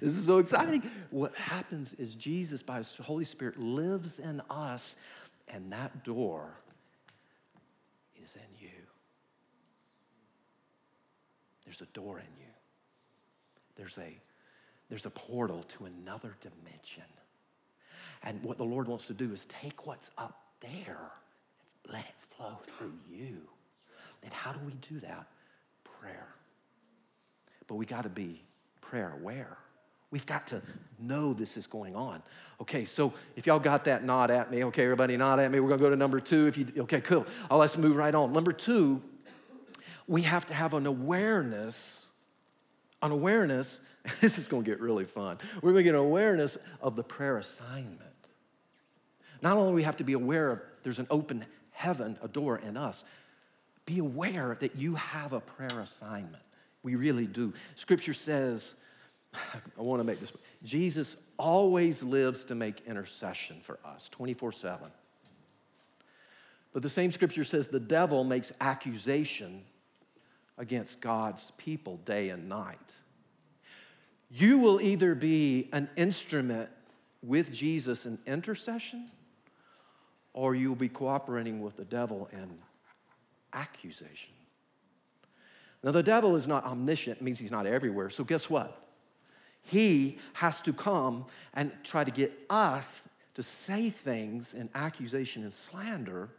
This 0.00 0.16
is 0.16 0.26
so 0.26 0.38
exciting. 0.38 0.82
What 1.10 1.34
happens 1.36 1.94
is 1.94 2.14
Jesus, 2.14 2.62
by 2.62 2.78
his 2.78 2.96
Holy 2.96 3.24
Spirit, 3.24 3.58
lives 3.58 4.18
in 4.18 4.42
us, 4.50 4.96
and 5.48 5.72
that 5.72 6.02
door 6.02 6.50
is 8.22 8.34
in 8.34 8.40
you. 8.57 8.57
There's 11.68 11.82
a 11.82 11.92
door 11.92 12.18
in 12.18 12.24
you 12.40 12.48
there's 13.76 13.96
a, 13.98 14.18
there's 14.88 15.06
a 15.06 15.10
portal 15.10 15.62
to 15.62 15.84
another 15.84 16.34
dimension. 16.40 17.04
And 18.24 18.42
what 18.42 18.58
the 18.58 18.64
Lord 18.64 18.88
wants 18.88 19.04
to 19.04 19.14
do 19.14 19.32
is 19.32 19.44
take 19.44 19.86
what's 19.86 20.10
up 20.18 20.36
there 20.60 21.12
and 21.84 21.92
let 21.92 22.00
it 22.00 22.36
flow 22.36 22.58
through 22.76 22.98
you. 23.08 23.36
And 24.24 24.32
how 24.32 24.52
do 24.52 24.58
we 24.66 24.72
do 24.88 24.98
that? 24.98 25.28
prayer. 26.00 26.26
But 27.66 27.74
we 27.74 27.86
got 27.86 28.04
to 28.04 28.08
be 28.08 28.42
prayer 28.80 29.14
aware. 29.20 29.56
We've 30.10 30.24
got 30.24 30.46
to 30.48 30.62
know 30.98 31.34
this 31.34 31.58
is 31.58 31.66
going 31.66 31.94
on. 31.94 32.22
Okay, 32.62 32.86
so 32.86 33.12
if 33.36 33.46
y'all 33.46 33.58
got 33.58 33.84
that 33.84 34.04
nod 34.04 34.30
at 34.30 34.50
me, 34.50 34.64
okay, 34.64 34.84
everybody 34.84 35.16
nod 35.18 35.38
at 35.38 35.50
me. 35.50 35.60
We're 35.60 35.68
gonna 35.68 35.82
go 35.82 35.90
to 35.90 35.96
number 35.96 36.18
two. 36.18 36.46
If 36.46 36.56
you 36.56 36.66
okay, 36.78 37.02
cool. 37.02 37.26
I'll 37.50 37.58
let's 37.58 37.76
move 37.76 37.96
right 37.96 38.14
on. 38.14 38.32
Number 38.32 38.52
two, 38.52 39.02
we 40.08 40.22
have 40.22 40.46
to 40.46 40.54
have 40.54 40.74
an 40.74 40.86
awareness, 40.86 42.06
an 43.02 43.12
awareness. 43.12 43.80
This 44.22 44.38
is 44.38 44.48
gonna 44.48 44.62
get 44.62 44.80
really 44.80 45.04
fun. 45.04 45.36
We're 45.60 45.72
gonna 45.72 45.82
get 45.82 45.94
an 45.94 46.00
awareness 46.00 46.56
of 46.80 46.96
the 46.96 47.04
prayer 47.04 47.36
assignment. 47.36 48.00
Not 49.42 49.58
only 49.58 49.74
we 49.74 49.82
have 49.82 49.98
to 49.98 50.04
be 50.04 50.14
aware 50.14 50.50
of 50.50 50.60
there's 50.82 50.98
an 50.98 51.06
open 51.10 51.44
heaven, 51.72 52.16
a 52.22 52.28
door 52.28 52.56
in 52.56 52.78
us. 52.78 53.04
Be 53.84 53.98
aware 53.98 54.56
that 54.60 54.76
you 54.76 54.94
have 54.94 55.34
a 55.34 55.40
prayer 55.40 55.80
assignment. 55.80 56.42
We 56.82 56.94
really 56.94 57.26
do. 57.26 57.52
Scripture 57.74 58.14
says 58.14 58.76
I 59.34 59.82
want 59.82 60.00
to 60.00 60.06
make 60.06 60.20
this. 60.20 60.32
Jesus 60.64 61.18
always 61.38 62.02
lives 62.02 62.44
to 62.44 62.54
make 62.54 62.86
intercession 62.86 63.60
for 63.62 63.78
us 63.84 64.08
24 64.08 64.52
7. 64.52 64.90
But 66.72 66.82
the 66.82 66.88
same 66.88 67.10
scripture 67.10 67.44
says 67.44 67.68
the 67.68 67.80
devil 67.80 68.24
makes 68.24 68.52
accusation 68.60 69.64
against 70.58 71.00
God's 71.00 71.52
people 71.56 71.96
day 72.04 72.28
and 72.30 72.48
night. 72.48 72.78
You 74.30 74.58
will 74.58 74.80
either 74.80 75.14
be 75.14 75.68
an 75.72 75.88
instrument 75.96 76.68
with 77.22 77.52
Jesus 77.52 78.04
in 78.04 78.18
intercession, 78.26 79.10
or 80.34 80.54
you'll 80.54 80.74
be 80.74 80.88
cooperating 80.88 81.62
with 81.62 81.76
the 81.76 81.84
devil 81.84 82.28
in 82.32 82.58
accusation. 83.52 84.34
Now, 85.82 85.92
the 85.92 86.02
devil 86.02 86.36
is 86.36 86.46
not 86.46 86.64
omniscient, 86.64 87.18
it 87.18 87.22
means 87.22 87.38
he's 87.38 87.50
not 87.50 87.66
everywhere. 87.66 88.10
So, 88.10 88.24
guess 88.24 88.50
what? 88.50 88.84
He 89.62 90.18
has 90.34 90.60
to 90.62 90.72
come 90.72 91.26
and 91.54 91.72
try 91.84 92.04
to 92.04 92.10
get 92.10 92.32
us 92.50 93.08
to 93.34 93.42
say 93.42 93.90
things 93.90 94.54
in 94.54 94.68
accusation 94.74 95.44
and 95.44 95.52
slander 95.52 96.30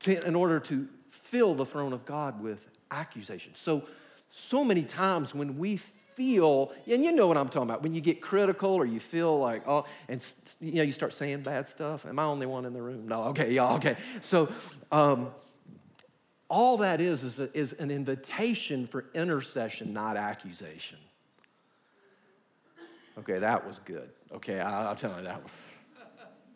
to, 0.00 0.26
in 0.26 0.34
order 0.34 0.60
to 0.60 0.88
fill 1.10 1.54
the 1.54 1.66
throne 1.66 1.92
of 1.92 2.04
God 2.04 2.40
with 2.40 2.68
accusation. 2.90 3.52
So, 3.54 3.84
so 4.30 4.64
many 4.64 4.82
times 4.82 5.34
when 5.34 5.58
we 5.58 5.76
feel, 5.76 6.72
and 6.86 7.04
you 7.04 7.12
know 7.12 7.26
what 7.26 7.36
I'm 7.36 7.48
talking 7.48 7.68
about, 7.68 7.82
when 7.82 7.94
you 7.94 8.00
get 8.00 8.20
critical 8.20 8.70
or 8.70 8.86
you 8.86 9.00
feel 9.00 9.38
like, 9.38 9.66
oh, 9.66 9.84
and 10.08 10.24
you 10.60 10.74
know, 10.74 10.82
you 10.82 10.92
start 10.92 11.12
saying 11.12 11.42
bad 11.42 11.66
stuff. 11.66 12.06
Am 12.06 12.18
I 12.18 12.24
only 12.24 12.46
one 12.46 12.64
in 12.64 12.72
the 12.72 12.82
room? 12.82 13.08
No, 13.08 13.24
okay, 13.24 13.52
y'all, 13.52 13.76
okay. 13.76 13.96
So, 14.20 14.48
um, 14.92 15.30
all 16.48 16.76
that 16.78 17.00
is 17.00 17.24
is, 17.24 17.40
a, 17.40 17.56
is 17.56 17.72
an 17.74 17.90
invitation 17.90 18.86
for 18.86 19.06
intercession, 19.14 19.92
not 19.92 20.16
accusation. 20.16 20.98
Okay, 23.18 23.38
that 23.38 23.66
was 23.66 23.78
good. 23.80 24.10
Okay, 24.32 24.60
I, 24.60 24.88
will 24.88 24.96
tell 24.96 25.16
you 25.16 25.24
that 25.24 25.42
was 25.42 25.52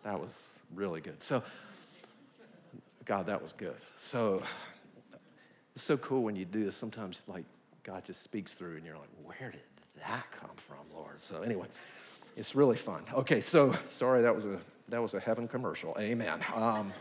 that 0.04 0.20
was 0.20 0.58
really 0.75 1.00
good. 1.00 1.23
So, 1.23 1.42
God, 3.04 3.26
that 3.26 3.40
was 3.40 3.52
good. 3.52 3.76
So, 3.99 4.42
it's 5.78 5.85
so 5.85 5.97
cool 5.99 6.25
when 6.25 6.35
you 6.35 6.44
do 6.44 6.64
this. 6.64 6.75
Sometimes, 6.75 7.23
like 7.28 7.44
God 7.85 8.04
just 8.04 8.25
speaks 8.25 8.52
through, 8.52 8.78
and 8.78 8.85
you're 8.85 8.97
like, 8.97 9.11
"Where 9.23 9.52
did 9.52 9.61
that 9.99 10.26
come 10.32 10.50
from, 10.56 10.78
Lord?" 10.92 11.23
So, 11.23 11.42
anyway, 11.42 11.68
it's 12.37 12.56
really 12.56 12.75
fun. 12.75 13.04
Okay, 13.14 13.40
so 13.40 13.73
sorry 13.87 14.23
that 14.23 14.35
was 14.35 14.44
a 14.47 14.58
that 14.88 15.00
was 15.00 15.14
a 15.14 15.20
heaven 15.20 15.47
commercial. 15.47 15.97
Amen. 16.00 16.40
Um, 16.52 16.92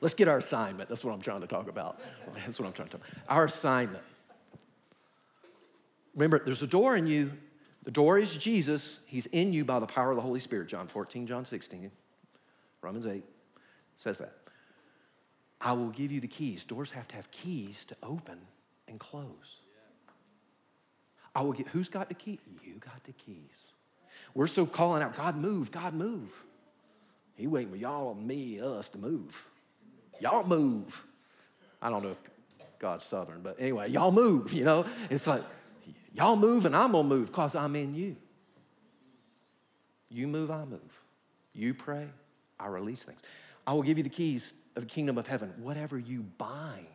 let's 0.00 0.14
get 0.14 0.28
our 0.28 0.38
assignment. 0.38 0.88
That's 0.88 1.02
what 1.02 1.12
I'm 1.12 1.20
trying 1.20 1.40
to 1.40 1.48
talk 1.48 1.68
about. 1.68 2.00
That's 2.36 2.60
what 2.60 2.66
I'm 2.66 2.72
trying 2.72 2.86
to 2.86 2.98
talk. 2.98 3.08
About. 3.08 3.36
Our 3.36 3.46
assignment. 3.46 4.04
Remember, 6.14 6.40
there's 6.44 6.62
a 6.62 6.68
door 6.68 6.94
in 6.94 7.08
you. 7.08 7.32
The 7.82 7.90
door 7.90 8.16
is 8.16 8.36
Jesus. 8.36 9.00
He's 9.06 9.26
in 9.26 9.52
you 9.52 9.64
by 9.64 9.80
the 9.80 9.86
power 9.86 10.10
of 10.10 10.16
the 10.16 10.22
Holy 10.22 10.38
Spirit. 10.38 10.68
John 10.68 10.86
14, 10.86 11.26
John 11.26 11.44
16, 11.44 11.90
Romans 12.80 13.06
8 13.06 13.24
says 13.96 14.18
that. 14.18 14.43
I 15.64 15.72
will 15.72 15.88
give 15.88 16.12
you 16.12 16.20
the 16.20 16.28
keys. 16.28 16.62
Doors 16.62 16.92
have 16.92 17.08
to 17.08 17.16
have 17.16 17.28
keys 17.32 17.84
to 17.86 17.96
open 18.02 18.38
and 18.86 19.00
close. 19.00 19.58
I 21.34 21.42
will 21.42 21.52
get, 21.52 21.66
who's 21.66 21.88
got 21.88 22.08
the 22.08 22.14
key? 22.14 22.38
You 22.62 22.74
got 22.74 23.02
the 23.02 23.12
keys. 23.12 23.72
We're 24.34 24.46
so 24.46 24.66
calling 24.66 25.02
out, 25.02 25.16
God 25.16 25.36
move, 25.36 25.72
God 25.72 25.94
move. 25.94 26.30
He 27.34 27.48
waiting 27.48 27.72
for 27.72 27.76
y'all, 27.76 28.14
me, 28.14 28.60
us 28.60 28.88
to 28.90 28.98
move. 28.98 29.42
Y'all 30.20 30.46
move. 30.46 31.04
I 31.82 31.90
don't 31.90 32.04
know 32.04 32.10
if 32.10 32.78
God's 32.78 33.04
Southern, 33.04 33.40
but 33.42 33.56
anyway, 33.58 33.90
y'all 33.90 34.12
move, 34.12 34.52
you 34.52 34.62
know? 34.62 34.84
It's 35.10 35.26
like, 35.26 35.42
Y'all 36.14 36.36
move 36.36 36.64
and 36.64 36.76
I'm 36.76 36.92
gonna 36.92 37.08
move 37.08 37.26
because 37.26 37.56
I'm 37.56 37.74
in 37.74 37.94
you. 37.94 38.16
You 40.08 40.28
move, 40.28 40.50
I 40.50 40.64
move. 40.64 40.80
You 41.52 41.74
pray, 41.74 42.06
I 42.58 42.68
release 42.68 43.02
things. 43.02 43.18
I 43.66 43.72
will 43.72 43.82
give 43.82 43.98
you 43.98 44.04
the 44.04 44.10
keys 44.10 44.54
of 44.76 44.82
the 44.82 44.88
kingdom 44.88 45.18
of 45.18 45.26
heaven. 45.26 45.52
Whatever 45.58 45.98
you 45.98 46.22
bind 46.38 46.86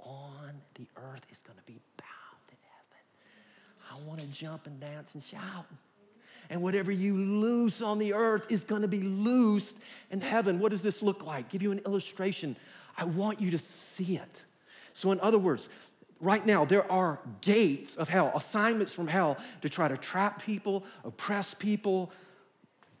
on 0.00 0.52
the 0.74 0.86
earth 0.96 1.24
is 1.30 1.38
gonna 1.38 1.62
be 1.66 1.78
bound 1.96 2.48
in 2.48 2.56
heaven. 2.70 4.04
I 4.04 4.08
wanna 4.08 4.26
jump 4.26 4.66
and 4.66 4.80
dance 4.80 5.14
and 5.14 5.22
shout. 5.22 5.66
And 6.50 6.62
whatever 6.62 6.90
you 6.90 7.16
loose 7.16 7.82
on 7.82 7.98
the 7.98 8.12
earth 8.14 8.46
is 8.50 8.64
gonna 8.64 8.88
be 8.88 9.02
loosed 9.02 9.76
in 10.10 10.20
heaven. 10.20 10.58
What 10.58 10.70
does 10.70 10.82
this 10.82 11.02
look 11.02 11.24
like? 11.24 11.48
Give 11.48 11.62
you 11.62 11.72
an 11.72 11.80
illustration. 11.80 12.56
I 12.96 13.04
want 13.04 13.40
you 13.40 13.50
to 13.52 13.58
see 13.58 14.16
it. 14.16 14.42
So, 14.92 15.12
in 15.12 15.20
other 15.20 15.38
words, 15.38 15.68
right 16.20 16.44
now, 16.44 16.64
there 16.64 16.90
are 16.90 17.18
gates 17.40 17.96
of 17.96 18.08
hell, 18.08 18.32
assignments 18.34 18.92
from 18.92 19.08
hell 19.08 19.38
to 19.62 19.68
try 19.68 19.88
to 19.88 19.96
trap 19.96 20.42
people, 20.42 20.84
oppress 21.04 21.54
people, 21.54 22.12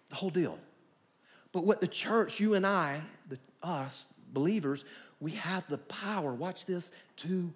the 0.08 0.16
whole 0.16 0.30
deal. 0.30 0.58
But 1.52 1.64
what 1.64 1.80
the 1.80 1.86
church, 1.86 2.40
you 2.40 2.54
and 2.54 2.66
I, 2.66 3.02
the, 3.28 3.38
us, 3.62 4.06
believers, 4.32 4.84
we 5.20 5.32
have 5.32 5.66
the 5.68 5.78
power, 5.78 6.32
watch 6.34 6.66
this, 6.66 6.90
to 7.18 7.52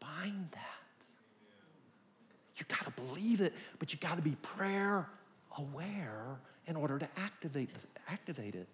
bind 0.00 0.48
that. 0.52 0.66
You 2.56 2.64
got 2.68 2.84
to 2.84 3.02
believe 3.02 3.40
it, 3.40 3.54
but 3.78 3.92
you 3.92 3.98
got 3.98 4.16
to 4.16 4.22
be 4.22 4.36
prayer 4.42 5.06
aware 5.56 6.38
in 6.66 6.76
order 6.76 6.98
to 6.98 7.08
activate, 7.16 7.70
activate 8.08 8.54
it. 8.54 8.68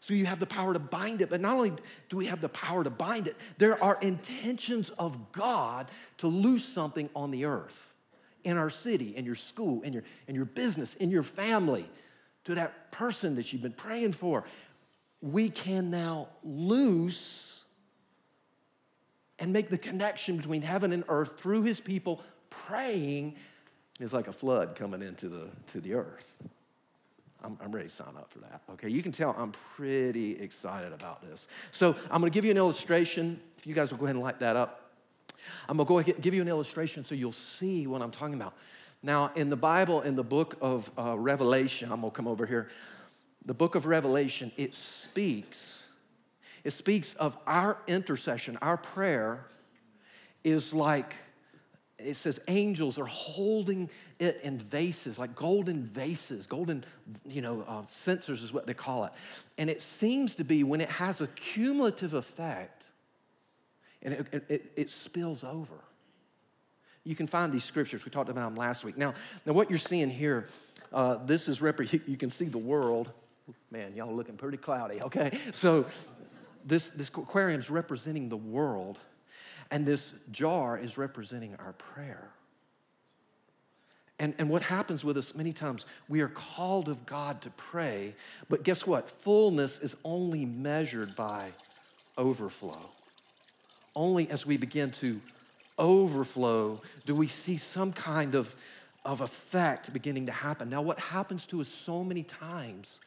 So 0.00 0.14
you 0.14 0.26
have 0.26 0.38
the 0.38 0.46
power 0.46 0.72
to 0.72 0.78
bind 0.78 1.22
it, 1.22 1.28
but 1.28 1.40
not 1.40 1.56
only 1.56 1.72
do 2.08 2.16
we 2.16 2.26
have 2.26 2.40
the 2.40 2.48
power 2.48 2.84
to 2.84 2.90
bind 2.90 3.26
it, 3.26 3.36
there 3.58 3.82
are 3.82 3.98
intentions 4.00 4.90
of 4.90 5.32
God 5.32 5.90
to 6.18 6.28
loose 6.28 6.64
something 6.64 7.10
on 7.16 7.30
the 7.30 7.46
earth, 7.46 7.92
in 8.44 8.56
our 8.56 8.70
city, 8.70 9.16
in 9.16 9.24
your 9.24 9.34
school, 9.34 9.82
in 9.82 9.92
your, 9.92 10.04
in 10.28 10.34
your 10.34 10.44
business, 10.44 10.94
in 10.94 11.10
your 11.10 11.24
family, 11.24 11.88
to 12.48 12.54
that 12.54 12.90
person 12.90 13.34
that 13.34 13.52
you've 13.52 13.60
been 13.60 13.72
praying 13.72 14.14
for. 14.14 14.42
We 15.20 15.50
can 15.50 15.90
now 15.90 16.28
loose 16.42 17.62
and 19.38 19.52
make 19.52 19.68
the 19.68 19.76
connection 19.76 20.38
between 20.38 20.62
heaven 20.62 20.92
and 20.92 21.04
earth 21.10 21.38
through 21.38 21.64
his 21.64 21.78
people 21.78 22.22
praying. 22.48 23.36
It's 24.00 24.14
like 24.14 24.28
a 24.28 24.32
flood 24.32 24.76
coming 24.76 25.02
into 25.02 25.28
the, 25.28 25.48
to 25.72 25.80
the 25.82 25.92
earth. 25.92 26.32
I'm, 27.44 27.58
I'm, 27.62 27.70
ready 27.70 27.86
to 27.86 27.94
sign 27.94 28.16
up 28.16 28.32
for 28.32 28.38
that. 28.38 28.62
Okay, 28.72 28.88
you 28.88 29.02
can 29.02 29.12
tell 29.12 29.36
I'm 29.38 29.52
pretty 29.76 30.40
excited 30.40 30.94
about 30.94 31.20
this. 31.20 31.48
So 31.70 31.94
I'm 32.10 32.22
to 32.22 32.30
give 32.30 32.46
you 32.46 32.50
an 32.50 32.56
illustration. 32.56 33.38
If 33.58 33.66
you 33.66 33.74
guys 33.74 33.90
will 33.90 33.98
go 33.98 34.06
ahead 34.06 34.16
and 34.16 34.24
light 34.24 34.40
that 34.40 34.56
up, 34.56 34.90
I'm 35.68 35.76
to 35.76 35.84
go 35.84 35.98
ahead 35.98 36.14
and 36.14 36.24
give 36.24 36.32
you 36.32 36.40
an 36.40 36.48
illustration 36.48 37.04
so 37.04 37.14
you'll 37.14 37.30
see 37.30 37.86
what 37.86 38.00
I'm 38.00 38.10
talking 38.10 38.34
about. 38.34 38.54
Now, 39.02 39.30
in 39.36 39.48
the 39.48 39.56
Bible, 39.56 40.02
in 40.02 40.16
the 40.16 40.24
book 40.24 40.56
of 40.60 40.90
uh, 40.98 41.16
Revelation, 41.16 41.92
I'm 41.92 42.02
to 42.02 42.10
come 42.10 42.26
over 42.26 42.46
here. 42.46 42.68
The 43.44 43.54
book 43.54 43.74
of 43.74 43.86
Revelation, 43.86 44.50
it 44.56 44.74
speaks. 44.74 45.84
It 46.64 46.72
speaks 46.72 47.14
of 47.14 47.36
our 47.46 47.78
intercession, 47.86 48.58
our 48.60 48.76
prayer 48.76 49.46
is 50.44 50.74
like 50.74 51.14
it 51.98 52.14
says 52.14 52.40
angels 52.46 52.96
are 52.96 53.06
holding 53.06 53.90
it 54.20 54.40
in 54.44 54.58
vases, 54.58 55.18
like 55.18 55.34
golden 55.34 55.82
vases, 55.82 56.46
golden, 56.46 56.84
you 57.26 57.42
know, 57.42 57.64
uh, 57.66 57.82
censers 57.86 58.44
is 58.44 58.52
what 58.52 58.66
they 58.66 58.74
call 58.74 59.04
it. 59.04 59.12
And 59.58 59.68
it 59.68 59.82
seems 59.82 60.36
to 60.36 60.44
be 60.44 60.62
when 60.62 60.80
it 60.80 60.90
has 60.90 61.20
a 61.20 61.26
cumulative 61.26 62.14
effect 62.14 62.84
and 64.00 64.14
it, 64.14 64.44
it, 64.48 64.72
it 64.76 64.90
spills 64.90 65.42
over. 65.42 65.74
You 67.08 67.16
can 67.16 67.26
find 67.26 67.50
these 67.50 67.64
scriptures. 67.64 68.04
We 68.04 68.10
talked 68.10 68.28
about 68.28 68.50
them 68.50 68.54
last 68.54 68.84
week. 68.84 68.98
Now, 68.98 69.14
now 69.46 69.54
what 69.54 69.70
you're 69.70 69.78
seeing 69.78 70.10
here, 70.10 70.46
uh, 70.92 71.16
this 71.24 71.48
is, 71.48 71.62
rep- 71.62 71.80
you 72.06 72.18
can 72.18 72.28
see 72.28 72.44
the 72.44 72.58
world. 72.58 73.10
Man, 73.70 73.96
y'all 73.96 74.14
looking 74.14 74.36
pretty 74.36 74.58
cloudy, 74.58 75.00
okay? 75.00 75.38
So 75.52 75.86
this, 76.66 76.88
this 76.88 77.08
aquarium 77.08 77.60
is 77.60 77.70
representing 77.70 78.28
the 78.28 78.36
world 78.36 78.98
and 79.70 79.86
this 79.86 80.12
jar 80.32 80.76
is 80.76 80.98
representing 80.98 81.56
our 81.64 81.72
prayer. 81.72 82.28
And, 84.18 84.34
and 84.36 84.50
what 84.50 84.60
happens 84.60 85.02
with 85.02 85.16
us 85.16 85.34
many 85.34 85.54
times, 85.54 85.86
we 86.10 86.20
are 86.20 86.28
called 86.28 86.90
of 86.90 87.06
God 87.06 87.40
to 87.40 87.50
pray, 87.50 88.14
but 88.50 88.64
guess 88.64 88.86
what? 88.86 89.08
Fullness 89.08 89.78
is 89.78 89.96
only 90.04 90.44
measured 90.44 91.16
by 91.16 91.52
overflow. 92.18 92.90
only 93.94 94.28
as 94.28 94.44
we 94.44 94.58
begin 94.58 94.90
to 94.90 95.18
overflow 95.78 96.80
do 97.06 97.14
we 97.14 97.28
see 97.28 97.56
some 97.56 97.92
kind 97.92 98.34
of, 98.34 98.54
of 99.04 99.20
effect 99.20 99.92
beginning 99.92 100.26
to 100.26 100.32
happen. 100.32 100.68
Now, 100.68 100.82
what 100.82 100.98
happens 100.98 101.46
to 101.46 101.60
us 101.60 101.68
so 101.68 102.04
many 102.04 102.22
times, 102.22 103.00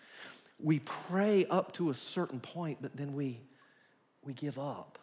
we 0.59 0.79
pray 0.79 1.45
up 1.49 1.73
to 1.73 1.89
a 1.89 1.93
certain 1.93 2.39
point, 2.39 2.79
but 2.81 2.95
then 2.95 3.13
we, 3.13 3.41
we 4.23 4.33
give 4.33 4.57
up. 4.57 4.97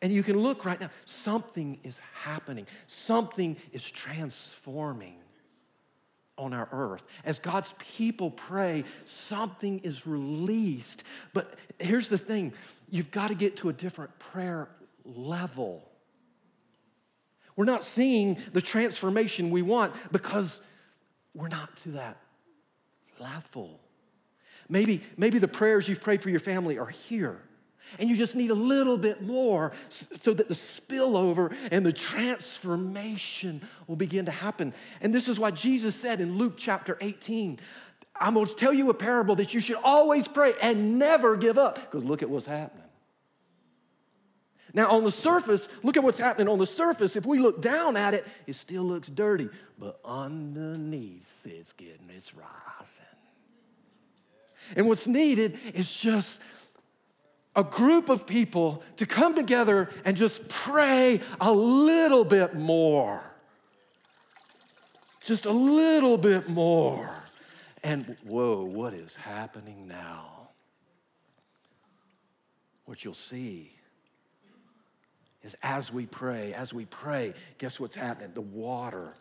And 0.00 0.12
you 0.12 0.24
can 0.24 0.38
look 0.38 0.64
right 0.64 0.80
now, 0.80 0.90
something 1.04 1.78
is 1.84 2.00
happening, 2.12 2.66
something 2.88 3.56
is 3.72 3.88
transforming 3.88 5.21
on 6.38 6.52
our 6.52 6.68
earth. 6.72 7.02
As 7.24 7.38
God's 7.38 7.74
people 7.78 8.30
pray, 8.30 8.84
something 9.04 9.80
is 9.80 10.06
released. 10.06 11.04
But 11.32 11.54
here's 11.78 12.08
the 12.08 12.18
thing 12.18 12.52
you've 12.90 13.10
got 13.10 13.28
to 13.28 13.34
get 13.34 13.56
to 13.58 13.68
a 13.68 13.72
different 13.72 14.18
prayer 14.18 14.68
level. 15.04 15.88
We're 17.56 17.64
not 17.64 17.84
seeing 17.84 18.38
the 18.52 18.62
transformation 18.62 19.50
we 19.50 19.62
want 19.62 19.92
because 20.10 20.60
we're 21.34 21.48
not 21.48 21.76
to 21.78 21.90
that 21.92 22.16
level. 23.18 23.78
Maybe, 24.68 25.02
maybe 25.16 25.38
the 25.38 25.48
prayers 25.48 25.88
you've 25.88 26.00
prayed 26.00 26.22
for 26.22 26.30
your 26.30 26.40
family 26.40 26.78
are 26.78 26.88
here. 26.88 27.42
And 27.98 28.08
you 28.08 28.16
just 28.16 28.34
need 28.34 28.50
a 28.50 28.54
little 28.54 28.96
bit 28.96 29.22
more 29.22 29.72
so 29.90 30.32
that 30.32 30.48
the 30.48 30.54
spillover 30.54 31.54
and 31.70 31.84
the 31.84 31.92
transformation 31.92 33.62
will 33.86 33.96
begin 33.96 34.24
to 34.26 34.30
happen. 34.30 34.72
And 35.00 35.14
this 35.14 35.28
is 35.28 35.38
why 35.38 35.50
Jesus 35.50 35.94
said 35.94 36.20
in 36.20 36.38
Luke 36.38 36.54
chapter 36.56 36.96
18, 37.00 37.60
I'm 38.16 38.34
going 38.34 38.46
to 38.46 38.54
tell 38.54 38.72
you 38.72 38.88
a 38.90 38.94
parable 38.94 39.34
that 39.36 39.54
you 39.54 39.60
should 39.60 39.78
always 39.82 40.28
pray 40.28 40.54
and 40.62 40.98
never 40.98 41.36
give 41.36 41.58
up 41.58 41.76
because 41.76 42.04
look 42.04 42.22
at 42.22 42.30
what's 42.30 42.46
happening. 42.46 42.82
Now, 44.74 44.90
on 44.90 45.04
the 45.04 45.10
surface, 45.10 45.68
look 45.82 45.96
at 45.96 46.02
what's 46.02 46.18
happening 46.18 46.48
on 46.48 46.58
the 46.58 46.66
surface. 46.66 47.14
If 47.14 47.26
we 47.26 47.38
look 47.38 47.60
down 47.60 47.96
at 47.96 48.14
it, 48.14 48.26
it 48.46 48.54
still 48.54 48.84
looks 48.84 49.08
dirty, 49.08 49.50
but 49.78 50.00
underneath, 50.04 51.46
it's 51.46 51.72
getting, 51.72 52.08
it's 52.16 52.32
rising. 52.34 53.04
And 54.76 54.86
what's 54.88 55.06
needed 55.06 55.58
is 55.74 55.94
just 55.94 56.40
a 57.54 57.64
group 57.64 58.08
of 58.08 58.26
people 58.26 58.82
to 58.96 59.06
come 59.06 59.34
together 59.34 59.90
and 60.04 60.16
just 60.16 60.48
pray 60.48 61.20
a 61.40 61.52
little 61.52 62.24
bit 62.24 62.54
more. 62.54 63.22
Just 65.24 65.46
a 65.46 65.52
little 65.52 66.16
bit 66.16 66.48
more. 66.48 67.14
And 67.82 68.16
whoa, 68.24 68.64
what 68.64 68.94
is 68.94 69.14
happening 69.14 69.86
now? 69.86 70.48
What 72.84 73.04
you'll 73.04 73.14
see 73.14 73.72
is 75.42 75.56
as 75.62 75.92
we 75.92 76.06
pray, 76.06 76.52
as 76.54 76.72
we 76.72 76.86
pray, 76.86 77.34
guess 77.58 77.78
what's 77.78 77.96
happening? 77.96 78.30
The 78.34 78.40
water 78.40 79.14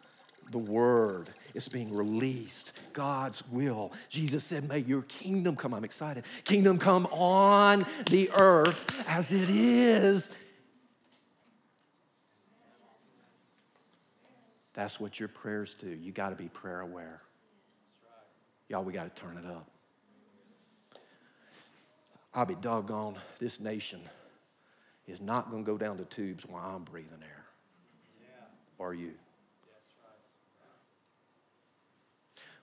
the 0.50 0.57
word 0.57 1.29
is 1.53 1.67
being 1.67 1.93
released. 1.93 2.74
God's 2.93 3.43
will. 3.50 3.91
Jesus 4.10 4.43
said, 4.43 4.67
May 4.67 4.79
your 4.79 5.03
kingdom 5.03 5.55
come. 5.55 5.74
I'm 5.74 5.83
excited. 5.83 6.25
Kingdom 6.43 6.77
come 6.77 7.05
on 7.07 7.86
the 8.10 8.29
earth 8.33 8.86
as 9.07 9.31
it 9.31 9.50
is. 9.50 10.29
That's 14.74 15.00
what 15.00 15.19
your 15.19 15.29
prayers 15.29 15.75
do. 15.79 15.89
You 15.89 16.12
got 16.12 16.29
to 16.29 16.36
be 16.36 16.48
prayer 16.48 16.81
aware. 16.81 17.21
Y'all, 18.69 18.83
we 18.83 18.93
got 18.93 19.13
to 19.13 19.21
turn 19.21 19.38
it 19.38 19.45
up. 19.45 19.67
I'll 22.33 22.45
be 22.45 22.56
doggone, 22.56 23.17
this 23.39 23.60
nation 23.60 23.99
is 25.06 25.19
not 25.19 25.51
going 25.51 25.65
to 25.65 25.69
go 25.69 25.77
down 25.77 25.97
the 25.97 26.06
tubes 26.06 26.45
while 26.45 26.75
I'm 26.75 26.84
breathing 26.84 27.19
air. 27.21 27.45
Are 28.80 28.93
you? 28.93 29.12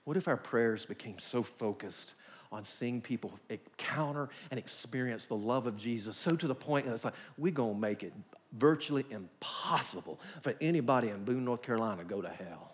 What 0.05 0.17
if 0.17 0.27
our 0.27 0.37
prayers 0.37 0.85
became 0.85 1.19
so 1.19 1.43
focused 1.43 2.15
on 2.51 2.63
seeing 2.63 2.99
people 2.99 3.39
encounter 3.49 4.29
and 4.49 4.57
experience 4.57 5.25
the 5.25 5.35
love 5.35 5.67
of 5.67 5.77
Jesus, 5.77 6.17
so 6.17 6.35
to 6.35 6.47
the 6.47 6.55
point 6.55 6.85
that 6.85 6.93
it's 6.93 7.05
like, 7.05 7.13
we're 7.37 7.51
going 7.51 7.75
to 7.75 7.79
make 7.79 8.03
it 8.03 8.13
virtually 8.53 9.05
impossible 9.11 10.19
for 10.41 10.55
anybody 10.59 11.09
in 11.09 11.23
Boone, 11.23 11.45
North 11.45 11.61
Carolina 11.61 12.03
go 12.03 12.21
to 12.21 12.29
hell. 12.29 12.73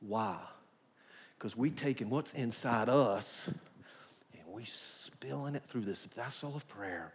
Why? 0.00 0.36
Because 1.36 1.56
we 1.56 1.70
taking 1.70 2.10
what's 2.10 2.32
inside 2.34 2.88
us 2.88 3.48
and 4.32 4.42
we 4.52 4.64
spilling 4.64 5.54
it 5.54 5.64
through 5.64 5.82
this 5.82 6.04
vessel 6.16 6.54
of 6.54 6.66
prayer 6.68 7.12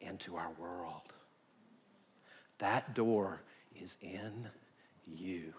into 0.00 0.36
our 0.36 0.50
world. 0.58 1.12
That 2.58 2.94
door 2.94 3.42
is 3.80 3.98
in 4.00 4.48
you. 5.06 5.52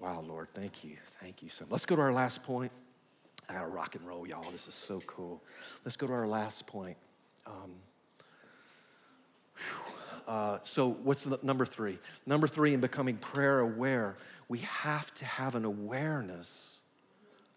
Wow, 0.00 0.24
Lord, 0.26 0.48
thank 0.54 0.82
you. 0.82 0.96
Thank 1.20 1.42
you 1.42 1.50
so 1.50 1.64
much. 1.64 1.72
Let's 1.72 1.86
go 1.86 1.94
to 1.94 2.02
our 2.02 2.12
last 2.12 2.42
point. 2.42 2.72
I 3.48 3.52
got 3.52 3.60
to 3.62 3.66
rock 3.66 3.96
and 3.96 4.06
roll, 4.06 4.26
y'all. 4.26 4.50
This 4.50 4.66
is 4.66 4.74
so 4.74 5.02
cool. 5.06 5.42
Let's 5.84 5.96
go 5.96 6.06
to 6.06 6.12
our 6.12 6.26
last 6.26 6.66
point. 6.66 6.96
Um, 7.46 7.72
uh, 10.26 10.58
so, 10.62 10.88
what's 10.88 11.24
the, 11.24 11.38
number 11.42 11.66
three? 11.66 11.98
Number 12.24 12.48
three, 12.48 12.72
in 12.72 12.80
becoming 12.80 13.16
prayer 13.16 13.58
aware, 13.58 14.16
we 14.48 14.58
have 14.60 15.12
to 15.16 15.24
have 15.26 15.54
an 15.54 15.66
awareness 15.66 16.80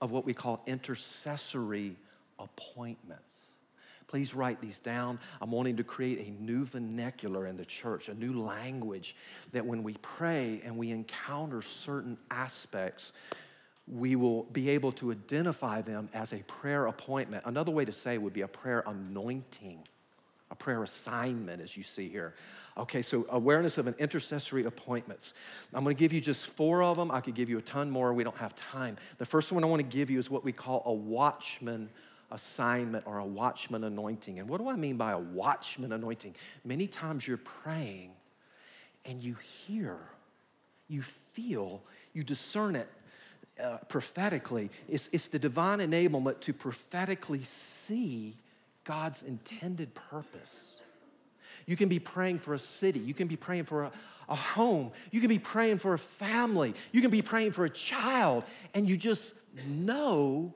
of 0.01 0.11
what 0.11 0.25
we 0.25 0.33
call 0.33 0.61
intercessory 0.67 1.95
appointments. 2.39 3.32
Please 4.13 4.35
write 4.35 4.61
these 4.61 4.77
down. 4.77 5.17
I'm 5.41 5.49
wanting 5.49 5.75
to 5.77 5.83
create 5.83 6.19
a 6.19 6.29
new 6.39 6.65
vernacular 6.65 7.47
in 7.47 7.57
the 7.57 7.65
church, 7.65 8.09
a 8.09 8.13
new 8.13 8.39
language 8.43 9.15
that 9.53 9.65
when 9.65 9.81
we 9.81 9.93
pray 10.03 10.61
and 10.63 10.77
we 10.77 10.91
encounter 10.91 11.63
certain 11.63 12.15
aspects, 12.29 13.11
we 13.87 14.15
will 14.15 14.43
be 14.43 14.69
able 14.69 14.91
to 14.91 15.11
identify 15.11 15.81
them 15.81 16.09
as 16.13 16.31
a 16.31 16.37
prayer 16.43 16.85
appointment. 16.85 17.43
Another 17.47 17.71
way 17.71 17.85
to 17.85 17.91
say 17.91 18.19
would 18.19 18.33
be 18.33 18.41
a 18.41 18.47
prayer 18.47 18.83
anointing, 18.85 19.79
a 20.51 20.55
prayer 20.55 20.83
assignment, 20.83 21.59
as 21.59 21.75
you 21.75 21.81
see 21.81 22.07
here. 22.07 22.35
Okay, 22.77 23.01
so 23.01 23.25
awareness 23.31 23.79
of 23.79 23.87
an 23.87 23.95
intercessory 23.97 24.65
appointments. 24.65 25.33
I'm 25.73 25.83
going 25.83 25.95
to 25.95 25.99
give 25.99 26.13
you 26.13 26.21
just 26.21 26.45
four 26.45 26.83
of 26.83 26.97
them. 26.97 27.09
I 27.09 27.19
could 27.19 27.33
give 27.33 27.49
you 27.49 27.57
a 27.57 27.63
ton 27.63 27.89
more. 27.89 28.13
We 28.13 28.23
don't 28.23 28.37
have 28.37 28.55
time. 28.55 28.95
The 29.17 29.25
first 29.25 29.51
one 29.51 29.63
I 29.63 29.67
want 29.67 29.79
to 29.79 29.97
give 29.97 30.11
you 30.11 30.19
is 30.19 30.29
what 30.29 30.43
we 30.43 30.51
call 30.51 30.83
a 30.85 30.93
watchman 30.93 31.89
assignment 32.33 33.05
or 33.07 33.19
a 33.19 33.25
watchman 33.25 33.83
anointing. 33.83 34.39
And 34.39 34.49
what 34.49 34.59
do 34.59 34.67
I 34.67 34.75
mean 34.75 34.97
by 34.97 35.11
a 35.11 35.19
watchman 35.19 35.93
anointing? 35.93 36.35
Many 36.65 36.87
times 36.87 37.27
you're 37.27 37.37
praying 37.37 38.11
and 39.05 39.21
you 39.21 39.35
hear, 39.65 39.97
you 40.87 41.03
feel, 41.33 41.81
you 42.13 42.23
discern 42.23 42.75
it 42.75 42.89
uh, 43.63 43.77
prophetically. 43.87 44.69
It's, 44.89 45.09
it's 45.11 45.27
the 45.27 45.39
divine 45.39 45.79
enablement 45.79 46.39
to 46.41 46.53
prophetically 46.53 47.43
see 47.43 48.35
God's 48.83 49.23
intended 49.23 49.93
purpose. 49.93 50.81
You 51.65 51.77
can 51.77 51.87
be 51.87 51.99
praying 51.99 52.39
for 52.39 52.55
a 52.55 52.59
city. 52.59 52.99
You 52.99 53.13
can 53.13 53.27
be 53.27 53.37
praying 53.37 53.65
for 53.65 53.83
a, 53.83 53.91
a 54.27 54.35
home. 54.35 54.91
You 55.11 55.21
can 55.21 55.29
be 55.29 55.39
praying 55.39 55.77
for 55.77 55.93
a 55.93 55.99
family. 55.99 56.73
You 56.91 57.01
can 57.01 57.11
be 57.11 57.21
praying 57.21 57.51
for 57.51 57.63
a 57.65 57.69
child. 57.69 58.43
And 58.73 58.89
you 58.89 58.97
just 58.97 59.35
know 59.67 60.53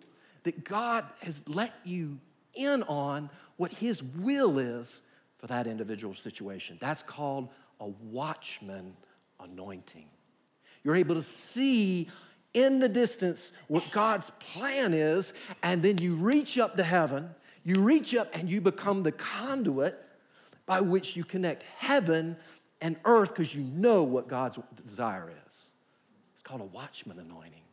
that 0.47 0.63
God 0.63 1.03
has 1.19 1.41
let 1.45 1.73
you 1.83 2.17
in 2.53 2.81
on 2.83 3.29
what 3.57 3.69
His 3.69 4.01
will 4.01 4.59
is 4.59 5.03
for 5.39 5.47
that 5.47 5.67
individual 5.67 6.15
situation. 6.15 6.77
That's 6.79 7.03
called 7.03 7.49
a 7.81 7.87
watchman 7.87 8.95
anointing. 9.41 10.07
You're 10.85 10.95
able 10.95 11.15
to 11.15 11.21
see 11.21 12.07
in 12.53 12.79
the 12.79 12.87
distance 12.87 13.51
what 13.67 13.83
God's 13.91 14.31
plan 14.39 14.93
is, 14.93 15.33
and 15.63 15.83
then 15.83 15.97
you 15.97 16.15
reach 16.15 16.57
up 16.57 16.77
to 16.77 16.83
heaven, 16.83 17.29
you 17.65 17.75
reach 17.81 18.15
up 18.15 18.29
and 18.33 18.49
you 18.49 18.61
become 18.61 19.03
the 19.03 19.11
conduit 19.11 20.01
by 20.65 20.79
which 20.79 21.17
you 21.17 21.25
connect 21.25 21.63
heaven 21.77 22.37
and 22.79 22.95
earth 23.03 23.35
because 23.35 23.53
you 23.53 23.63
know 23.63 24.01
what 24.03 24.29
God's 24.29 24.57
desire 24.81 25.29
is. 25.45 25.71
It's 26.35 26.41
called 26.41 26.61
a 26.61 26.65
watchman 26.65 27.19
anointing. 27.19 27.66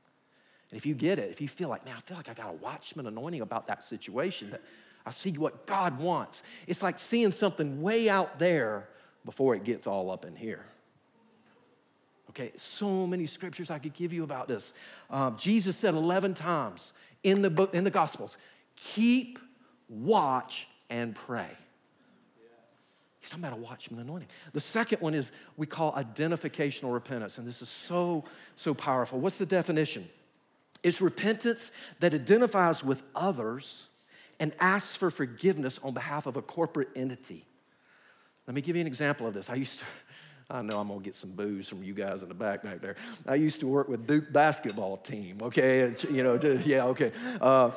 And 0.75 0.81
if 0.81 0.87
you 0.87 0.95
get 0.97 1.21
it, 1.21 1.31
if 1.31 1.41
you 1.41 1.47
feel 1.47 1.69
like, 1.69 1.85
man, 1.85 1.95
I 1.97 2.01
feel 2.01 2.17
like 2.17 2.29
I 2.29 2.35
got 2.35 2.51
a 2.51 2.57
watchman 2.57 3.07
anointing 3.07 3.43
about 3.43 3.69
that 3.69 3.85
situation, 3.85 4.51
that 4.51 4.61
I 5.07 5.11
see 5.11 5.31
what 5.31 5.69
God 5.69 6.01
wants. 6.01 6.43
It's 6.67 6.83
like 6.83 6.99
seeing 6.99 7.31
something 7.31 7.81
way 7.81 8.09
out 8.09 8.41
there 8.41 8.89
before 9.25 9.55
it 9.55 9.63
gets 9.63 9.87
all 9.87 10.11
up 10.11 10.25
in 10.25 10.35
here. 10.35 10.65
Okay, 12.31 12.51
so 12.57 13.07
many 13.07 13.25
scriptures 13.27 13.71
I 13.71 13.79
could 13.79 13.95
give 13.95 14.13
you 14.13 14.25
about 14.25 14.49
this. 14.49 14.75
Um, 15.11 15.37
Jesus 15.39 15.77
said 15.77 15.95
11 15.95 16.35
times 16.35 16.93
in 17.23 17.41
the 17.41 17.51
book, 17.51 17.73
in 17.73 17.85
the 17.85 17.91
Gospels, 17.91 18.37
keep 18.75 19.39
watch 19.89 20.67
and 20.91 21.15
pray. 21.15 21.51
He's 23.21 23.31
talking 23.31 23.45
about 23.45 23.57
a 23.57 23.63
watchman 23.63 24.01
anointing. 24.01 24.29
The 24.53 24.59
second 24.59 25.01
one 25.01 25.15
is 25.15 25.31
we 25.57 25.69
call 25.69 25.93
identificational 25.93 26.93
repentance, 26.93 27.39
and 27.39 27.47
this 27.47 27.63
is 27.63 27.69
so, 27.69 28.25
so 28.57 28.75
powerful. 28.75 29.21
What's 29.21 29.39
the 29.39 29.47
definition? 29.47 30.09
It's 30.85 31.01
repentance 31.01 31.73
that 31.99 32.15
identifies 32.15 32.85
with 32.85 33.03
others 33.17 33.87
and 34.39 34.53
asks 34.61 34.95
for 34.95 35.11
forgiveness 35.11 35.81
on 35.83 35.95
behalf 35.95 36.27
of 36.27 36.37
a 36.37 36.43
corporate 36.43 36.89
entity. 36.95 37.45
Let 38.47 38.55
me 38.55 38.61
give 38.61 38.77
you 38.77 38.81
an 38.83 38.87
example 38.87 39.27
of 39.27 39.33
this. 39.35 39.49
I 39.49 39.55
used 39.55 39.79
to, 39.79 39.85
I 40.51 40.61
know 40.61 40.79
I'm 40.79 40.89
gonna 40.89 41.01
get 41.01 41.15
some 41.15 41.31
boos 41.31 41.67
from 41.67 41.83
you 41.83 41.95
guys 41.95 42.23
in 42.23 42.29
the 42.29 42.35
back 42.35 42.63
back 42.63 42.83
there. 42.83 42.97
I 43.27 43.37
used 43.37 43.61
to 43.61 43.67
work 43.67 43.89
with 43.89 44.07
Duke 44.07 44.31
basketball 44.33 44.99
team, 44.99 45.39
okay? 45.41 45.81
It's, 45.81 46.05
you 46.05 46.23
know, 46.23 46.35
yeah, 46.65 46.85
okay. 46.87 47.13
Uh, 47.41 47.71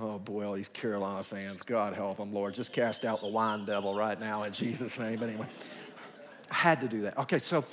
oh 0.00 0.18
boy, 0.18 0.44
all 0.44 0.54
these 0.54 0.68
Carolina 0.68 1.22
fans, 1.22 1.62
God 1.62 1.94
help 1.94 2.16
them, 2.16 2.32
Lord. 2.32 2.54
Just 2.54 2.72
cast 2.72 3.04
out 3.04 3.20
the 3.20 3.28
whine 3.28 3.64
devil 3.64 3.94
right 3.94 4.18
now 4.18 4.42
in 4.42 4.52
Jesus' 4.52 4.98
name. 4.98 5.20
But 5.20 5.28
anyway, 5.28 5.46
I 6.50 6.54
had 6.54 6.80
to 6.80 6.88
do 6.88 7.02
that. 7.02 7.16
Okay, 7.18 7.38
so, 7.38 7.64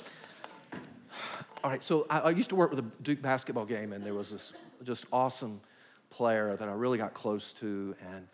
all 1.64 1.70
right, 1.70 1.82
so 1.82 2.06
I, 2.10 2.20
I 2.20 2.30
used 2.30 2.50
to 2.50 2.56
work 2.56 2.68
with 2.68 2.78
a 2.78 3.02
Duke 3.02 3.22
basketball 3.22 3.64
game, 3.64 3.94
and 3.94 4.04
there 4.04 4.12
was 4.12 4.30
this 4.30 4.52
just 4.82 5.06
awesome 5.10 5.62
player 6.10 6.54
that 6.56 6.68
I 6.68 6.72
really 6.72 6.98
got 6.98 7.14
close 7.14 7.54
to, 7.54 7.96
and 8.12 8.28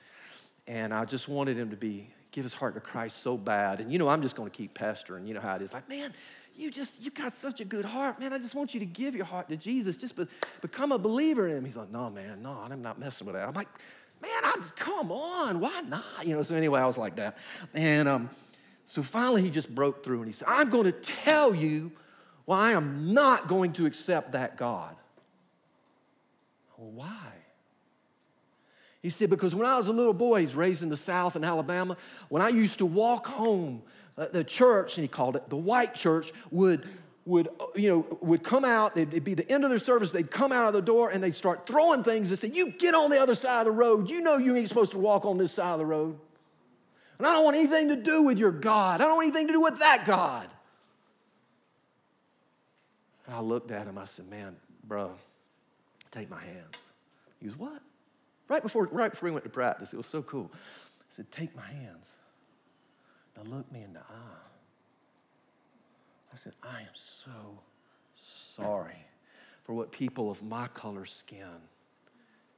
and 0.66 0.92
I 0.92 1.04
just 1.04 1.28
wanted 1.28 1.56
him 1.56 1.70
to 1.70 1.76
be 1.76 2.10
give 2.32 2.42
his 2.42 2.52
heart 2.52 2.74
to 2.74 2.80
Christ 2.80 3.22
so 3.22 3.36
bad. 3.36 3.80
And 3.80 3.92
you 3.92 3.98
know, 3.98 4.08
I'm 4.08 4.20
just 4.20 4.34
going 4.34 4.50
to 4.50 4.56
keep 4.56 4.74
pestering. 4.74 5.28
You 5.28 5.34
know 5.34 5.40
how 5.40 5.54
it 5.54 5.62
is. 5.62 5.72
Like, 5.72 5.88
man, 5.88 6.12
you 6.56 6.72
just, 6.72 7.00
you 7.00 7.10
got 7.10 7.34
such 7.34 7.60
a 7.60 7.64
good 7.64 7.84
heart. 7.84 8.18
Man, 8.20 8.32
I 8.32 8.38
just 8.38 8.54
want 8.54 8.74
you 8.74 8.80
to 8.80 8.86
give 8.86 9.14
your 9.14 9.24
heart 9.24 9.48
to 9.48 9.56
Jesus. 9.56 9.96
Just 9.96 10.16
be, 10.16 10.26
become 10.60 10.92
a 10.92 10.98
believer 10.98 11.48
in 11.48 11.56
him. 11.56 11.64
He's 11.64 11.76
like, 11.76 11.90
no, 11.90 12.10
man, 12.10 12.42
no, 12.42 12.52
I'm 12.52 12.82
not 12.82 12.98
messing 12.98 13.26
with 13.26 13.34
that. 13.34 13.48
I'm 13.48 13.54
like, 13.54 13.68
man, 14.20 14.30
I'm, 14.44 14.62
come 14.76 15.10
on, 15.10 15.60
why 15.60 15.80
not? 15.82 16.04
You 16.24 16.34
know, 16.34 16.42
so 16.42 16.54
anyway, 16.54 16.80
I 16.80 16.86
was 16.86 16.98
like 16.98 17.16
that. 17.16 17.38
And 17.74 18.08
um, 18.08 18.30
so 18.86 19.02
finally 19.02 19.42
he 19.42 19.50
just 19.50 19.72
broke 19.74 20.04
through 20.04 20.18
and 20.18 20.26
he 20.26 20.32
said, 20.32 20.48
I'm 20.48 20.68
going 20.68 20.84
to 20.84 20.92
tell 20.92 21.54
you 21.54 21.92
why 22.50 22.70
I 22.70 22.72
am 22.72 23.14
not 23.14 23.46
going 23.46 23.74
to 23.74 23.86
accept 23.86 24.32
that 24.32 24.56
God. 24.56 24.96
Well, 26.76 26.90
why? 26.90 27.28
He 29.02 29.10
said, 29.10 29.30
because 29.30 29.54
when 29.54 29.68
I 29.68 29.76
was 29.76 29.86
a 29.86 29.92
little 29.92 30.12
boy, 30.12 30.40
he's 30.40 30.56
raised 30.56 30.82
in 30.82 30.88
the 30.88 30.96
South 30.96 31.36
in 31.36 31.44
Alabama, 31.44 31.96
when 32.28 32.42
I 32.42 32.48
used 32.48 32.78
to 32.78 32.86
walk 32.86 33.28
home, 33.28 33.82
uh, 34.18 34.26
the 34.32 34.42
church, 34.42 34.96
and 34.96 35.04
he 35.04 35.08
called 35.08 35.36
it 35.36 35.48
the 35.48 35.56
white 35.56 35.94
church, 35.94 36.32
would, 36.50 36.88
would, 37.24 37.50
you 37.76 37.88
know, 37.88 38.18
would 38.20 38.42
come 38.42 38.64
out, 38.64 38.96
it'd 38.96 39.22
be 39.22 39.34
the 39.34 39.48
end 39.48 39.62
of 39.62 39.70
their 39.70 39.78
service, 39.78 40.10
they'd 40.10 40.32
come 40.32 40.50
out 40.50 40.66
of 40.66 40.74
the 40.74 40.82
door 40.82 41.10
and 41.10 41.22
they'd 41.22 41.36
start 41.36 41.68
throwing 41.68 42.02
things 42.02 42.30
and 42.30 42.38
say, 42.40 42.50
you 42.52 42.72
get 42.72 42.96
on 42.96 43.10
the 43.10 43.22
other 43.22 43.36
side 43.36 43.60
of 43.60 43.66
the 43.66 43.70
road. 43.70 44.10
You 44.10 44.22
know 44.22 44.38
you 44.38 44.56
ain't 44.56 44.66
supposed 44.66 44.90
to 44.90 44.98
walk 44.98 45.24
on 45.24 45.38
this 45.38 45.52
side 45.52 45.74
of 45.74 45.78
the 45.78 45.86
road. 45.86 46.18
And 47.18 47.28
I 47.28 47.32
don't 47.32 47.44
want 47.44 47.56
anything 47.56 47.90
to 47.90 47.96
do 47.96 48.22
with 48.22 48.38
your 48.38 48.50
God. 48.50 49.00
I 49.00 49.04
don't 49.04 49.18
want 49.18 49.28
anything 49.28 49.46
to 49.46 49.52
do 49.52 49.60
with 49.60 49.78
that 49.78 50.04
God. 50.04 50.48
And 53.30 53.38
I 53.38 53.42
looked 53.42 53.70
at 53.70 53.86
him, 53.86 53.96
I 53.96 54.06
said, 54.06 54.28
man, 54.28 54.56
bro, 54.88 55.12
take 56.10 56.28
my 56.28 56.40
hands. 56.40 56.76
He 57.38 57.46
was, 57.46 57.56
what? 57.56 57.80
Right 58.48 58.60
before, 58.60 58.88
right 58.90 59.08
before 59.08 59.28
we 59.28 59.30
went 59.30 59.44
to 59.44 59.50
practice, 59.50 59.92
it 59.92 59.96
was 59.96 60.08
so 60.08 60.20
cool. 60.22 60.50
I 60.52 60.56
said, 61.10 61.30
Take 61.30 61.54
my 61.54 61.62
hands. 61.62 62.08
Now 63.36 63.44
look 63.44 63.70
me 63.70 63.84
in 63.84 63.92
the 63.92 64.00
eye. 64.00 64.42
I 66.32 66.36
said, 66.38 66.54
I 66.64 66.80
am 66.80 66.88
so 66.92 67.30
sorry 68.16 69.06
for 69.62 69.74
what 69.74 69.92
people 69.92 70.28
of 70.28 70.42
my 70.42 70.66
color 70.68 71.06
skin 71.06 71.46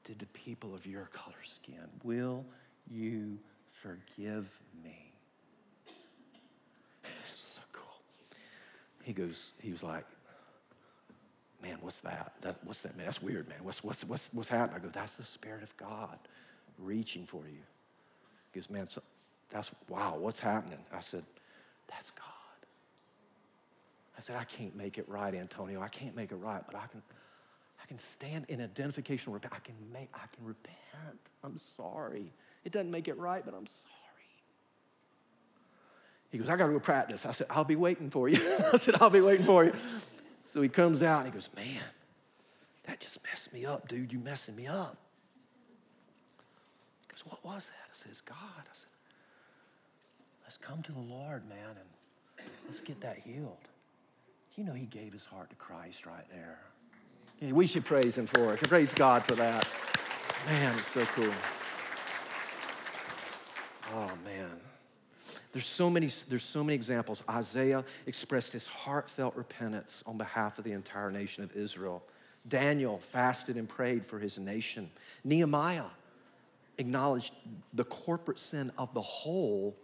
did 0.04 0.18
to 0.20 0.26
people 0.28 0.74
of 0.74 0.86
your 0.86 1.10
color 1.12 1.36
skin. 1.42 1.84
Will 2.02 2.46
you 2.90 3.38
forgive 3.72 4.48
me? 4.82 5.12
This 7.02 7.12
was 7.12 7.60
so 7.60 7.62
cool. 7.74 8.00
He 9.02 9.12
goes, 9.12 9.50
he 9.60 9.70
was 9.70 9.82
like, 9.82 10.06
man, 11.62 11.78
what's 11.80 12.00
that? 12.00 12.32
that 12.42 12.56
what's 12.64 12.80
that, 12.80 12.96
man? 12.96 13.06
That's 13.06 13.22
weird, 13.22 13.48
man. 13.48 13.58
What's, 13.62 13.84
what's, 13.84 14.04
what's, 14.04 14.28
what's 14.32 14.48
happening? 14.48 14.80
I 14.80 14.84
go, 14.84 14.90
that's 14.92 15.14
the 15.14 15.24
Spirit 15.24 15.62
of 15.62 15.74
God 15.76 16.18
reaching 16.78 17.26
for 17.26 17.44
you. 17.46 17.62
He 18.52 18.60
goes, 18.60 18.68
man, 18.68 18.88
so, 18.88 19.02
that's, 19.50 19.70
wow, 19.88 20.16
what's 20.18 20.40
happening? 20.40 20.78
I 20.92 21.00
said, 21.00 21.24
that's 21.88 22.10
God. 22.10 22.26
I 24.16 24.20
said, 24.20 24.36
I 24.36 24.44
can't 24.44 24.76
make 24.76 24.98
it 24.98 25.08
right, 25.08 25.34
Antonio. 25.34 25.80
I 25.80 25.88
can't 25.88 26.16
make 26.16 26.32
it 26.32 26.36
right, 26.36 26.62
but 26.66 26.74
I 26.74 26.86
can, 26.86 27.02
I 27.82 27.86
can 27.86 27.98
stand 27.98 28.46
in 28.48 28.60
identification. 28.60 29.32
I 29.34 29.58
can 29.58 29.74
make, 29.92 30.08
I 30.14 30.26
can 30.34 30.44
repent. 30.44 30.76
I'm 31.44 31.58
sorry. 31.76 32.32
It 32.64 32.72
doesn't 32.72 32.90
make 32.90 33.08
it 33.08 33.18
right, 33.18 33.44
but 33.44 33.54
I'm 33.54 33.66
sorry. 33.66 33.92
He 36.30 36.38
goes, 36.38 36.48
I 36.48 36.56
got 36.56 36.66
to 36.66 36.72
go 36.72 36.80
practice. 36.80 37.26
I 37.26 37.32
said, 37.32 37.46
I'll 37.50 37.64
be 37.64 37.76
waiting 37.76 38.08
for 38.08 38.26
you. 38.26 38.40
I 38.72 38.78
said, 38.78 38.96
I'll 39.00 39.10
be 39.10 39.20
waiting 39.20 39.44
for 39.44 39.64
you. 39.64 39.74
So 40.52 40.60
he 40.60 40.68
comes 40.68 41.02
out 41.02 41.24
and 41.24 41.28
he 41.28 41.32
goes, 41.32 41.48
Man, 41.56 41.80
that 42.84 43.00
just 43.00 43.18
messed 43.24 43.54
me 43.54 43.64
up, 43.64 43.88
dude. 43.88 44.12
You 44.12 44.18
messing 44.18 44.54
me 44.54 44.66
up. 44.66 44.98
He 47.00 47.10
goes, 47.10 47.24
What 47.24 47.42
was 47.42 47.68
that? 47.68 47.86
I 47.86 47.94
said, 47.94 48.08
It's 48.10 48.20
God. 48.20 48.36
I 48.58 48.74
said, 48.74 48.90
Let's 50.44 50.58
come 50.58 50.82
to 50.82 50.92
the 50.92 51.00
Lord, 51.00 51.48
man, 51.48 51.76
and 52.38 52.46
let's 52.66 52.80
get 52.80 53.00
that 53.00 53.16
healed. 53.16 53.56
You 54.56 54.64
know, 54.64 54.74
he 54.74 54.84
gave 54.84 55.14
his 55.14 55.24
heart 55.24 55.48
to 55.48 55.56
Christ 55.56 56.04
right 56.04 56.28
there. 56.30 56.58
Yeah, 57.40 57.52
we 57.52 57.66
should 57.66 57.86
praise 57.86 58.18
him 58.18 58.26
for 58.26 58.52
it. 58.52 58.60
Praise 58.68 58.92
God 58.92 59.24
for 59.24 59.34
that. 59.36 59.66
Man, 60.44 60.76
it's 60.76 60.88
so 60.88 61.06
cool. 61.06 61.32
Oh, 63.94 64.12
man. 64.22 64.50
There's 65.52 65.66
so 65.66 65.90
many, 65.90 66.10
there's 66.28 66.44
so 66.44 66.64
many 66.64 66.74
examples. 66.74 67.22
Isaiah 67.28 67.84
expressed 68.06 68.52
his 68.52 68.66
heartfelt 68.66 69.36
repentance 69.36 70.02
on 70.06 70.16
behalf 70.16 70.58
of 70.58 70.64
the 70.64 70.72
entire 70.72 71.10
nation 71.10 71.44
of 71.44 71.54
Israel. 71.54 72.02
Daniel 72.48 72.98
fasted 73.12 73.56
and 73.56 73.68
prayed 73.68 74.04
for 74.04 74.18
his 74.18 74.38
nation. 74.38 74.90
Nehemiah 75.24 75.84
acknowledged 76.78 77.34
the 77.74 77.84
corporate 77.84 78.38
sin 78.38 78.72
of 78.78 78.92
the 78.94 79.02
whole 79.02 79.76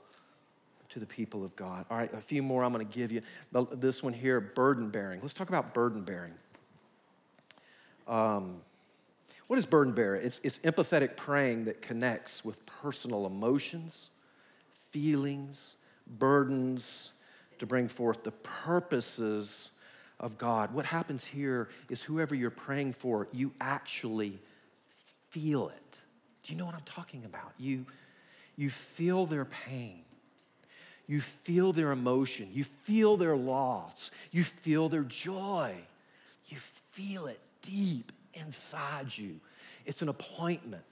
to 0.88 0.98
the 0.98 1.06
people 1.06 1.44
of 1.44 1.54
God. 1.54 1.84
All 1.90 1.98
right, 1.98 2.12
a 2.14 2.20
few 2.20 2.42
more 2.42 2.64
I'm 2.64 2.72
going 2.72 2.86
to 2.86 2.92
give 2.92 3.12
you. 3.12 3.20
This 3.72 4.02
one 4.02 4.14
here, 4.14 4.40
burden 4.40 4.88
bearing. 4.88 5.20
Let's 5.20 5.34
talk 5.34 5.50
about 5.50 5.74
burden 5.74 6.02
bearing. 6.02 6.34
Um, 8.06 8.62
what 9.48 9.58
is 9.58 9.66
burden 9.66 9.92
bearing? 9.92 10.24
It's, 10.24 10.40
it's 10.42 10.58
empathetic 10.60 11.16
praying 11.16 11.66
that 11.66 11.82
connects 11.82 12.42
with 12.42 12.64
personal 12.64 13.26
emotions 13.26 14.10
feelings, 14.90 15.76
burdens 16.18 17.12
to 17.58 17.66
bring 17.66 17.88
forth 17.88 18.22
the 18.22 18.32
purposes 18.32 19.70
of 20.20 20.38
God. 20.38 20.72
What 20.72 20.84
happens 20.84 21.24
here 21.24 21.68
is 21.88 22.02
whoever 22.02 22.34
you're 22.34 22.50
praying 22.50 22.94
for, 22.94 23.28
you 23.32 23.52
actually 23.60 24.38
feel 25.30 25.68
it. 25.68 25.98
Do 26.42 26.52
you 26.52 26.58
know 26.58 26.66
what 26.66 26.74
I'm 26.74 26.80
talking 26.82 27.24
about? 27.24 27.52
You, 27.58 27.84
you 28.56 28.70
feel 28.70 29.26
their 29.26 29.44
pain. 29.44 30.00
You 31.06 31.20
feel 31.20 31.72
their 31.72 31.90
emotion. 31.90 32.48
You 32.52 32.64
feel 32.64 33.16
their 33.16 33.36
loss. 33.36 34.10
You 34.30 34.44
feel 34.44 34.88
their 34.88 35.02
joy. 35.02 35.74
You 36.48 36.58
feel 36.92 37.26
it 37.26 37.40
deep 37.62 38.12
inside 38.34 39.16
you. 39.16 39.40
It's 39.86 40.02
an 40.02 40.08
appointment. 40.08 40.82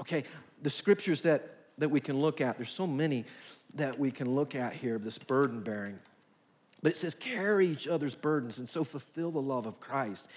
Okay, 0.00 0.24
the 0.62 0.70
scriptures 0.70 1.22
that 1.22 1.56
that 1.78 1.88
we 1.88 2.00
can 2.00 2.20
look 2.20 2.40
at. 2.40 2.56
There's 2.56 2.70
so 2.70 2.86
many 2.86 3.24
that 3.74 3.98
we 3.98 4.10
can 4.10 4.34
look 4.34 4.54
at 4.54 4.74
here, 4.74 4.96
of 4.96 5.04
this 5.04 5.18
burden 5.18 5.60
bearing. 5.60 5.98
But 6.82 6.92
it 6.92 6.96
says, 6.96 7.14
carry 7.14 7.66
each 7.66 7.88
other's 7.88 8.14
burdens 8.14 8.58
and 8.58 8.68
so 8.68 8.84
fulfill 8.84 9.30
the 9.30 9.42
love 9.42 9.66
of 9.66 9.80
Christ. 9.80 10.28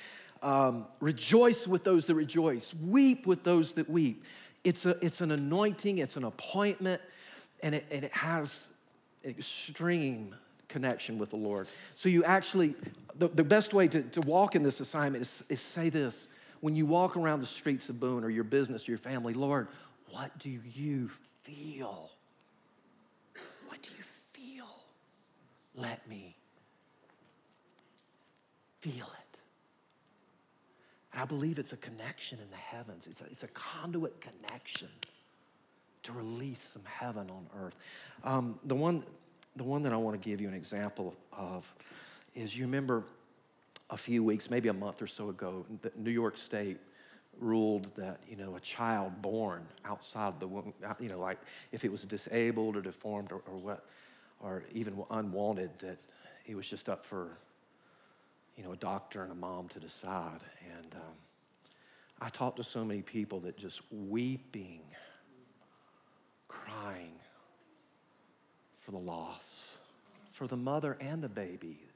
Um, 0.42 0.86
rejoice 1.00 1.68
with 1.68 1.84
those 1.84 2.06
that 2.06 2.16
rejoice, 2.16 2.74
weep 2.74 3.28
with 3.28 3.44
those 3.44 3.74
that 3.74 3.90
weep. 3.90 4.24
It's, 4.64 4.86
a, 4.86 4.98
it's 5.04 5.22
an 5.22 5.32
anointing, 5.32 6.00
it's 6.00 6.16
an 6.16 6.24
appointment, 6.24 7.02
and 7.62 7.76
it, 7.76 7.86
and 7.92 8.04
it 8.04 8.14
has 8.14 8.70
extreme 9.26 10.34
connection 10.70 11.18
with 11.18 11.30
the 11.30 11.36
Lord. 11.36 11.68
So 11.96 12.10
you 12.10 12.24
actually, 12.24 12.76
the, 13.18 13.28
the 13.28 13.44
best 13.44 13.74
way 13.74 13.88
to, 13.88 14.02
to 14.02 14.22
walk 14.22 14.56
in 14.56 14.64
this 14.64 14.80
assignment 14.80 15.24
is, 15.24 15.44
is 15.50 15.60
say 15.60 15.90
this 15.90 16.28
when 16.62 16.76
you 16.76 16.86
walk 16.86 17.16
around 17.16 17.40
the 17.40 17.46
streets 17.46 17.90
of 17.90 18.00
Boone 18.00 18.24
or 18.24 18.30
your 18.30 18.44
business 18.44 18.88
or 18.88 18.92
your 18.92 18.98
family, 18.98 19.34
Lord, 19.34 19.68
what 20.12 20.38
do 20.40 20.50
you 20.50 21.10
feel? 21.50 22.12
What 23.68 23.82
do 23.82 23.90
you 23.98 24.04
feel? 24.34 24.68
Let 25.76 26.08
me 26.08 26.36
feel 28.82 29.06
it. 29.06 29.40
I 31.14 31.26
believe 31.26 31.60
it's 31.60 31.74
a 31.74 31.78
connection 31.78 32.40
in 32.40 32.50
the 32.52 32.58
heavens, 32.58 33.08
it's 33.10 33.22
a, 33.22 33.26
it's 33.26 33.44
a 33.44 33.48
conduit 33.48 34.22
connection 34.22 34.90
to 36.04 36.14
release 36.14 36.62
some 36.62 36.84
heaven 36.86 37.30
on 37.30 37.46
earth. 37.62 37.76
Um, 38.24 38.60
the, 38.66 38.76
one, 38.76 39.04
the 39.56 39.64
one 39.64 39.82
that 39.82 39.92
I 39.92 39.98
want 39.98 40.22
to 40.22 40.30
give 40.30 40.40
you 40.40 40.48
an 40.48 40.54
example 40.54 41.16
of 41.34 41.72
is 42.36 42.56
you 42.56 42.66
remember 42.66 43.04
a 43.90 43.98
few 43.98 44.24
weeks, 44.24 44.50
maybe 44.50 44.70
a 44.70 44.74
month 44.74 45.02
or 45.02 45.08
so 45.08 45.30
ago, 45.30 45.66
New 45.98 46.12
York 46.12 46.38
State 46.38 46.78
ruled 47.40 47.96
that 47.96 48.20
you 48.28 48.36
know 48.36 48.56
a 48.56 48.60
child 48.60 49.22
born 49.22 49.66
outside 49.86 50.40
the 50.40 50.48
womb, 50.48 50.74
uh, 50.86 50.94
you 51.00 51.10
know, 51.10 51.20
like 51.20 51.40
if 51.72 51.84
it 51.86 51.92
was 51.92 52.04
disabled 52.04 52.76
or 52.76 52.82
deformed 52.82 53.32
or, 53.32 53.42
or 53.48 53.58
what, 53.58 53.86
or 54.42 54.64
even 54.74 55.02
unwanted, 55.12 55.72
that 55.80 55.98
it 56.46 56.56
was 56.56 56.70
just 56.70 56.90
up 56.90 57.06
for 57.06 57.38
you 58.58 58.64
know 58.64 58.72
a 58.74 58.78
doctor 58.78 59.24
and 59.24 59.32
a 59.32 59.36
mom 59.36 59.68
to 59.70 59.80
decide. 59.80 60.42
And 60.78 60.96
um, 60.96 61.16
I 62.22 62.30
talked 62.30 62.58
to 62.58 62.64
so 62.64 62.84
many 62.84 63.02
people 63.02 63.40
that 63.42 63.58
just 63.58 63.82
weeping, 63.92 64.82
crying 66.48 67.14
for 68.80 68.92
the 68.92 68.98
loss, 68.98 69.70
for 70.32 70.48
the 70.48 70.58
mother 70.58 70.98
and 71.00 71.24
the 71.24 71.30
baby. 71.30 71.89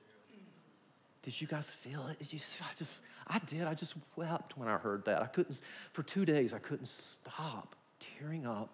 Did 1.24 1.40
you 1.40 1.48
guys 1.48 1.70
feel 1.70 2.06
it? 2.08 2.20
Did 2.20 2.34
you, 2.34 2.40
I 2.62 2.74
just, 2.78 3.04
I 3.28 3.40
did. 3.40 3.64
I 3.64 3.74
just 3.74 3.96
wept 4.16 4.58
when 4.58 4.68
I 4.68 4.78
heard 4.78 5.06
that. 5.06 5.22
I 5.22 5.28
couldn't, 5.28 5.62
for 5.94 6.04
two 6.04 6.26
days, 6.26 6.54
I 6.54 6.60
couldn't 6.60 6.88
stop 6.88 7.76
tearing 8.00 8.46
up, 8.46 8.70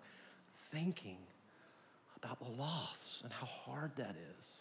thinking 0.72 1.18
about 2.22 2.40
the 2.40 2.62
loss 2.62 3.22
and 3.24 3.32
how 3.32 3.46
hard 3.46 3.92
that 3.98 4.16
is. 4.40 4.58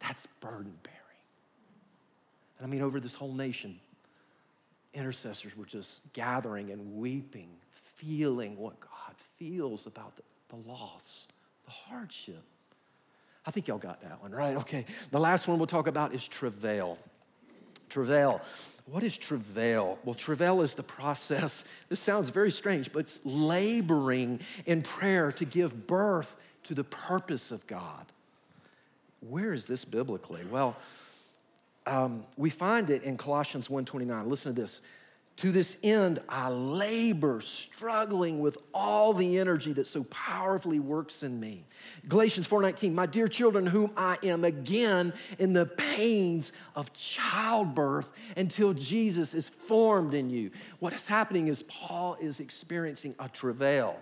That's 0.00 0.26
burden 0.40 0.74
bearing. 0.82 0.98
And 2.58 2.66
I 2.66 2.70
mean, 2.70 2.82
over 2.82 2.98
this 2.98 3.14
whole 3.14 3.32
nation, 3.32 3.78
intercessors 4.92 5.56
were 5.56 5.64
just 5.64 6.00
gathering 6.12 6.72
and 6.72 6.96
weeping, 6.96 7.48
feeling 7.96 8.56
what 8.56 8.78
God 8.80 9.14
feels 9.38 9.86
about 9.86 10.16
the, 10.16 10.22
the 10.48 10.68
loss, 10.68 11.28
the 11.64 11.70
hardship. 11.70 12.42
I 13.46 13.50
think 13.50 13.68
y'all 13.68 13.78
got 13.78 14.02
that 14.02 14.22
one, 14.22 14.32
right? 14.32 14.56
Okay. 14.56 14.84
The 15.10 15.20
last 15.20 15.48
one 15.48 15.58
we'll 15.58 15.66
talk 15.66 15.86
about 15.86 16.14
is 16.14 16.26
travail. 16.26 16.98
Travail. 17.88 18.40
What 18.86 19.02
is 19.02 19.16
travail? 19.16 19.98
Well, 20.04 20.14
travail 20.14 20.62
is 20.62 20.74
the 20.74 20.82
process. 20.82 21.64
This 21.88 22.00
sounds 22.00 22.30
very 22.30 22.50
strange, 22.50 22.92
but 22.92 23.00
it's 23.00 23.20
laboring 23.24 24.40
in 24.66 24.82
prayer 24.82 25.32
to 25.32 25.44
give 25.44 25.86
birth 25.86 26.34
to 26.64 26.74
the 26.74 26.84
purpose 26.84 27.50
of 27.50 27.66
God. 27.66 28.06
Where 29.20 29.52
is 29.52 29.66
this 29.66 29.84
biblically? 29.84 30.44
Well, 30.44 30.76
um, 31.86 32.24
we 32.36 32.50
find 32.50 32.90
it 32.90 33.02
in 33.02 33.16
Colossians 33.16 33.68
1.29. 33.68 34.26
Listen 34.26 34.54
to 34.54 34.60
this. 34.60 34.80
To 35.40 35.50
this 35.50 35.78
end, 35.82 36.20
I 36.28 36.50
labor, 36.50 37.40
struggling 37.40 38.40
with 38.40 38.58
all 38.74 39.14
the 39.14 39.38
energy 39.38 39.72
that 39.72 39.86
so 39.86 40.04
powerfully 40.04 40.78
works 40.78 41.22
in 41.22 41.40
me. 41.40 41.64
Galatians 42.06 42.46
4:19, 42.46 42.94
my 42.94 43.06
dear 43.06 43.26
children, 43.26 43.66
whom 43.66 43.90
I 43.96 44.18
am 44.22 44.44
again 44.44 45.14
in 45.38 45.54
the 45.54 45.64
pains 45.64 46.52
of 46.76 46.92
childbirth 46.92 48.10
until 48.36 48.74
Jesus 48.74 49.32
is 49.32 49.48
formed 49.48 50.12
in 50.12 50.28
you. 50.28 50.50
What 50.78 50.92
is 50.92 51.08
happening 51.08 51.48
is 51.48 51.62
Paul 51.62 52.18
is 52.20 52.38
experiencing 52.40 53.14
a 53.18 53.26
travail. 53.26 53.98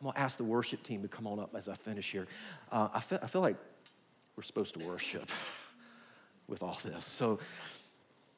I'm 0.00 0.06
gonna 0.06 0.18
ask 0.18 0.36
the 0.36 0.42
worship 0.42 0.82
team 0.82 1.02
to 1.02 1.08
come 1.08 1.28
on 1.28 1.38
up 1.38 1.54
as 1.54 1.68
I 1.68 1.74
finish 1.74 2.10
here. 2.10 2.26
Uh, 2.72 2.88
I, 2.92 2.98
feel, 2.98 3.20
I 3.22 3.28
feel 3.28 3.42
like 3.42 3.58
we're 4.34 4.42
supposed 4.42 4.74
to 4.74 4.84
worship 4.84 5.30
with 6.48 6.64
all 6.64 6.80
this. 6.82 7.04
So, 7.04 7.38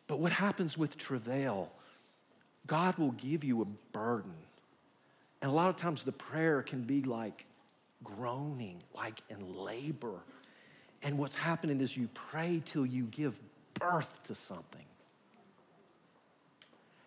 but 0.06 0.18
what 0.18 0.32
happens 0.32 0.76
with 0.76 0.98
travail? 0.98 1.72
God 2.66 2.96
will 2.98 3.12
give 3.12 3.44
you 3.44 3.62
a 3.62 3.66
burden. 3.92 4.34
And 5.42 5.50
a 5.50 5.54
lot 5.54 5.68
of 5.68 5.76
times 5.76 6.02
the 6.02 6.12
prayer 6.12 6.62
can 6.62 6.82
be 6.82 7.02
like 7.02 7.46
groaning, 8.02 8.82
like 8.94 9.20
in 9.30 9.56
labor. 9.56 10.20
And 11.02 11.18
what's 11.18 11.34
happening 11.34 11.80
is 11.80 11.96
you 11.96 12.08
pray 12.14 12.62
till 12.64 12.86
you 12.86 13.04
give 13.04 13.38
birth 13.74 14.22
to 14.24 14.34
something. 14.34 14.82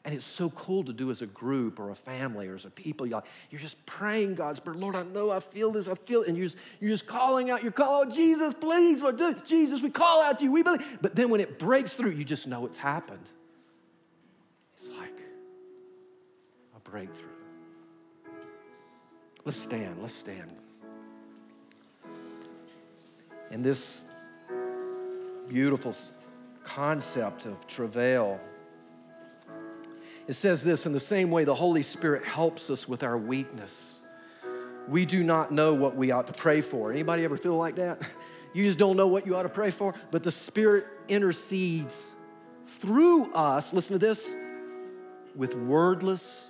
And 0.05 0.15
it's 0.15 0.25
so 0.25 0.49
cool 0.51 0.83
to 0.85 0.93
do 0.93 1.11
as 1.11 1.21
a 1.21 1.25
group 1.25 1.79
or 1.79 1.89
a 1.89 1.95
family 1.95 2.47
or 2.47 2.55
as 2.55 2.63
a 2.63 2.69
people. 2.69 3.05
You're, 3.05 3.21
just 3.57 3.85
praying 3.85 4.35
God's 4.35 4.59
prayer. 4.59 4.77
Lord, 4.77 4.95
I 4.95 5.03
know 5.03 5.29
I 5.29 5.41
feel 5.41 5.71
this, 5.71 5.89
I 5.89 5.95
feel 5.95 6.21
it. 6.21 6.29
And 6.29 6.37
you're 6.37 6.47
just, 6.47 6.57
you're 6.79 6.89
just 6.89 7.05
calling 7.05 7.49
out, 7.49 7.61
you're 7.61 7.73
calling, 7.73 8.09
oh, 8.09 8.15
Jesus, 8.15 8.53
please, 8.53 9.01
Lord, 9.01 9.21
Jesus, 9.45 9.81
we 9.81 9.89
call 9.89 10.21
out 10.23 10.39
to 10.39 10.45
you, 10.45 10.51
we 10.51 10.63
believe. 10.63 10.99
But 11.01 11.15
then 11.15 11.29
when 11.29 11.41
it 11.41 11.59
breaks 11.59 11.93
through, 11.93 12.11
you 12.11 12.23
just 12.23 12.47
know 12.47 12.65
it's 12.65 12.77
happened. 12.77 13.27
It's 14.77 14.87
like, 14.97 15.09
breakthrough. 16.89 17.29
Let's 19.45 19.57
stand, 19.57 20.01
let's 20.01 20.13
stand. 20.13 20.51
In 23.51 23.61
this 23.61 24.03
beautiful 25.47 25.95
concept 26.63 27.45
of 27.45 27.65
travail, 27.67 28.39
it 30.27 30.33
says 30.33 30.63
this 30.63 30.85
in 30.85 30.91
the 30.91 30.99
same 30.99 31.31
way 31.31 31.43
the 31.43 31.55
Holy 31.55 31.81
Spirit 31.81 32.23
helps 32.25 32.69
us 32.69 32.87
with 32.87 33.01
our 33.01 33.17
weakness. 33.17 33.99
We 34.87 35.05
do 35.05 35.23
not 35.23 35.51
know 35.51 35.73
what 35.73 35.95
we 35.95 36.11
ought 36.11 36.27
to 36.27 36.33
pray 36.33 36.61
for. 36.61 36.91
Anybody 36.91 37.23
ever 37.23 37.37
feel 37.37 37.57
like 37.57 37.75
that? 37.75 38.01
You 38.51 38.65
just 38.65 38.79
don't 38.79 38.97
know 38.97 39.05
what 39.05 39.27
you 39.27 39.35
ought 39.35 39.43
to 39.43 39.49
pray 39.49 39.69
for, 39.69 39.93
but 40.09 40.23
the 40.23 40.31
Spirit 40.31 40.85
intercedes 41.07 42.15
through 42.65 43.31
us, 43.33 43.73
listen 43.73 43.93
to 43.93 43.99
this, 43.99 44.35
with 45.35 45.53
wordless 45.53 46.48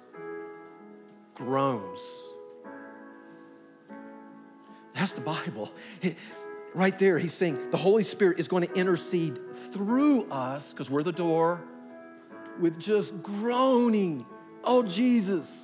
groans. 1.40 2.00
That's 4.94 5.14
the 5.14 5.22
Bible. 5.22 5.72
right 6.74 6.98
there, 7.00 7.18
he's 7.18 7.34
saying 7.34 7.72
the 7.72 7.78
Holy 7.78 8.04
Spirit 8.04 8.40
is 8.40 8.48
going 8.48 8.68
to 8.68 8.74
intercede 8.74 9.40
through 9.72 10.30
us, 10.30 10.72
because 10.72 10.90
we're 10.90 11.04
the 11.04 11.12
door, 11.12 11.62
with 12.60 12.80
just 12.80 13.22
groaning. 13.24 14.26
Oh, 14.64 14.84
Jesus. 14.84 15.56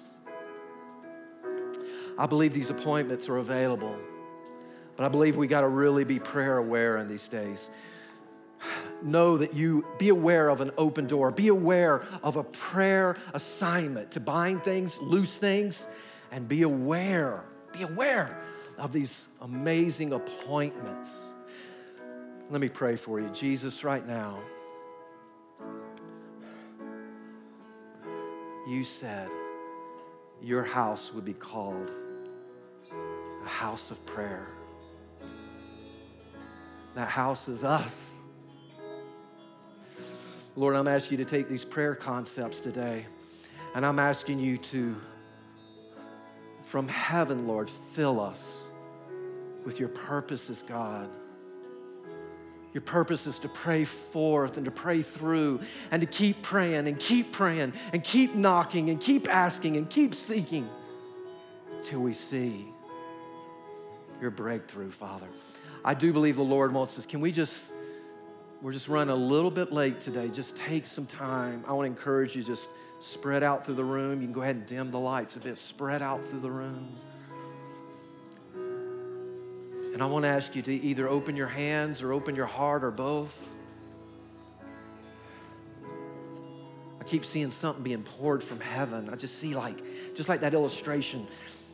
I 2.17 2.25
believe 2.25 2.53
these 2.53 2.69
appointments 2.69 3.27
are 3.27 3.37
available, 3.37 3.95
but 4.95 5.03
I 5.03 5.09
believe 5.09 5.35
we 5.35 5.47
got 5.47 5.61
to 5.61 5.67
really 5.67 6.05
be 6.05 6.17
prayer 6.17 6.57
aware 6.57 6.97
in 6.97 7.07
these 7.07 7.27
days 7.27 7.69
know 9.05 9.37
that 9.37 9.53
you 9.53 9.85
be 9.97 10.09
aware 10.09 10.49
of 10.49 10.61
an 10.61 10.71
open 10.77 11.07
door, 11.07 11.31
be 11.31 11.47
aware 11.47 12.03
of 12.23 12.35
a 12.35 12.43
prayer 12.43 13.15
assignment 13.33 14.11
to 14.11 14.19
bind 14.19 14.63
things, 14.63 14.99
loose 14.99 15.37
things, 15.37 15.87
and 16.31 16.47
be 16.47 16.63
aware, 16.63 17.43
be 17.71 17.83
aware 17.83 18.41
of 18.77 18.91
these 18.91 19.27
amazing 19.41 20.13
appointments. 20.13 21.21
Let 22.49 22.61
me 22.61 22.69
pray 22.69 22.95
for 22.95 23.19
you. 23.19 23.29
Jesus, 23.29 23.83
right 23.83 24.05
now, 24.05 24.39
you 28.67 28.83
said 28.83 29.29
your 30.41 30.63
house 30.63 31.13
would 31.13 31.25
be 31.25 31.33
called 31.33 31.91
a 33.43 33.47
house 33.47 33.91
of 33.91 34.03
prayer. 34.05 34.47
That 36.95 37.09
house 37.09 37.47
is 37.47 37.63
us. 37.63 38.14
Lord, 40.57 40.75
I'm 40.75 40.87
asking 40.87 41.19
you 41.19 41.25
to 41.25 41.29
take 41.29 41.49
these 41.49 41.65
prayer 41.65 41.95
concepts 41.95 42.61
today, 42.61 43.05
and 43.73 43.85
I'm 43.85 43.99
asking 43.99 44.39
you 44.39 44.57
to, 44.57 44.95
from 46.63 46.87
heaven, 46.87 47.45
Lord, 47.45 47.69
fill 47.69 48.21
us 48.21 48.67
with 49.65 49.79
your 49.79 49.89
purposes, 49.89 50.63
God. 50.65 51.09
Your 52.73 52.81
purpose 52.81 53.27
is 53.27 53.37
to 53.39 53.49
pray 53.49 53.83
forth 53.83 54.55
and 54.55 54.65
to 54.65 54.71
pray 54.71 55.01
through 55.01 55.61
and 55.91 56.01
to 56.01 56.07
keep 56.07 56.41
praying 56.41 56.87
and 56.87 56.99
keep 56.99 57.31
praying 57.31 57.73
and 57.91 58.03
keep 58.03 58.35
knocking 58.35 58.89
and 58.89 58.99
keep 58.99 59.29
asking 59.29 59.77
and 59.77 59.89
keep 59.89 60.13
seeking 60.13 60.69
till 61.83 62.01
we 62.01 62.13
see 62.13 62.65
your 64.21 64.31
breakthrough, 64.31 64.91
Father. 64.91 65.27
I 65.85 65.93
do 65.93 66.11
believe 66.11 66.35
the 66.35 66.43
Lord 66.43 66.73
wants 66.73 66.97
us. 66.97 67.05
Can 67.05 67.21
we 67.21 67.31
just 67.31 67.71
we're 68.61 68.73
just 68.73 68.87
running 68.87 69.11
a 69.11 69.15
little 69.17 69.51
bit 69.51 69.71
late 69.71 69.99
today. 69.99 70.29
Just 70.29 70.55
take 70.55 70.85
some 70.85 71.05
time. 71.05 71.63
I 71.67 71.73
want 71.73 71.85
to 71.85 71.91
encourage 71.91 72.35
you 72.35 72.43
just 72.43 72.69
spread 72.99 73.43
out 73.43 73.65
through 73.65 73.75
the 73.75 73.83
room. 73.83 74.21
You 74.21 74.27
can 74.27 74.33
go 74.33 74.41
ahead 74.41 74.55
and 74.55 74.65
dim 74.65 74.91
the 74.91 74.99
lights 74.99 75.35
a 75.35 75.39
bit. 75.39 75.57
Spread 75.57 76.01
out 76.01 76.25
through 76.25 76.39
the 76.39 76.51
room. 76.51 76.87
And 79.93 80.01
I 80.01 80.07
want 80.07 80.23
to 80.23 80.29
ask 80.29 80.55
you 80.55 80.61
to 80.63 80.73
either 80.73 81.07
open 81.07 81.35
your 81.35 81.47
hands 81.47 82.01
or 82.01 82.11
open 82.11 82.35
your 82.35 82.47
heart 82.47 82.83
or 82.83 82.91
both. 82.91 83.47
I 86.99 87.03
keep 87.05 87.23
seeing 87.23 87.51
something 87.51 87.83
being 87.83 88.03
poured 88.03 88.43
from 88.43 88.59
heaven. 88.59 89.09
I 89.09 89.15
just 89.15 89.37
see 89.39 89.55
like, 89.55 89.77
just 90.15 90.27
like 90.27 90.41
that 90.41 90.53
illustration, 90.53 91.27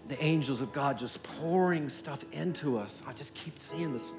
the 0.08 0.22
angels 0.24 0.62
of 0.62 0.74
God 0.74 0.98
just 0.98 1.24
pouring 1.24 1.90
stuff 1.90 2.24
into 2.34 2.78
us. 2.78 3.02
I 3.08 3.14
just 3.14 3.34
keep 3.34 3.58
seeing 3.58 3.94
this 3.94 4.14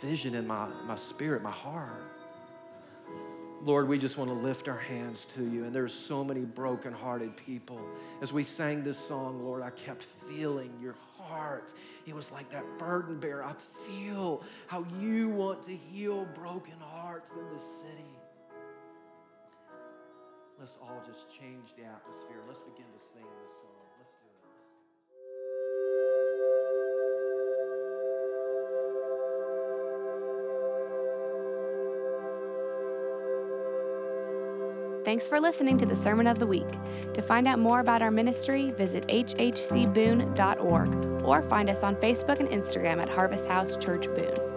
vision 0.00 0.34
in 0.34 0.46
my, 0.46 0.68
my 0.86 0.96
spirit, 0.96 1.42
my 1.42 1.50
heart. 1.50 2.02
Lord, 3.62 3.88
we 3.88 3.98
just 3.98 4.16
want 4.16 4.30
to 4.30 4.34
lift 4.34 4.68
our 4.68 4.78
hands 4.78 5.26
to 5.26 5.44
you. 5.46 5.64
And 5.64 5.74
there's 5.74 5.92
so 5.92 6.24
many 6.24 6.40
broken-hearted 6.40 7.36
people. 7.36 7.80
As 8.22 8.32
we 8.32 8.42
sang 8.42 8.82
this 8.82 8.96
song, 8.96 9.44
Lord, 9.44 9.62
I 9.62 9.70
kept 9.70 10.06
feeling 10.28 10.72
your 10.80 10.94
heart. 11.18 11.74
It 12.06 12.14
was 12.14 12.32
like 12.32 12.50
that 12.52 12.64
burden 12.78 13.20
bearer. 13.20 13.44
I 13.44 13.52
feel 13.86 14.42
how 14.66 14.86
you 14.98 15.28
want 15.28 15.62
to 15.64 15.76
heal 15.76 16.26
broken 16.34 16.74
hearts 16.80 17.30
in 17.38 17.52
this 17.52 17.62
city. 17.62 18.04
Let's 20.58 20.78
all 20.80 21.02
just 21.06 21.30
change 21.30 21.74
the 21.76 21.84
atmosphere. 21.84 22.40
Let's 22.46 22.60
begin 22.60 22.86
to 22.86 23.04
sing 23.12 23.24
this 23.42 23.52
song. 23.60 23.69
Thanks 35.10 35.26
for 35.26 35.40
listening 35.40 35.76
to 35.78 35.86
the 35.86 35.96
Sermon 35.96 36.28
of 36.28 36.38
the 36.38 36.46
Week. 36.46 36.68
To 37.14 37.20
find 37.20 37.48
out 37.48 37.58
more 37.58 37.80
about 37.80 38.00
our 38.00 38.12
ministry, 38.12 38.70
visit 38.70 39.04
hhcboone.org 39.08 40.94
or 41.24 41.42
find 41.42 41.68
us 41.68 41.82
on 41.82 41.96
Facebook 41.96 42.38
and 42.38 42.48
Instagram 42.48 43.02
at 43.02 43.08
Harvest 43.08 43.48
House 43.48 43.74
Church 43.74 44.06
Boone. 44.06 44.49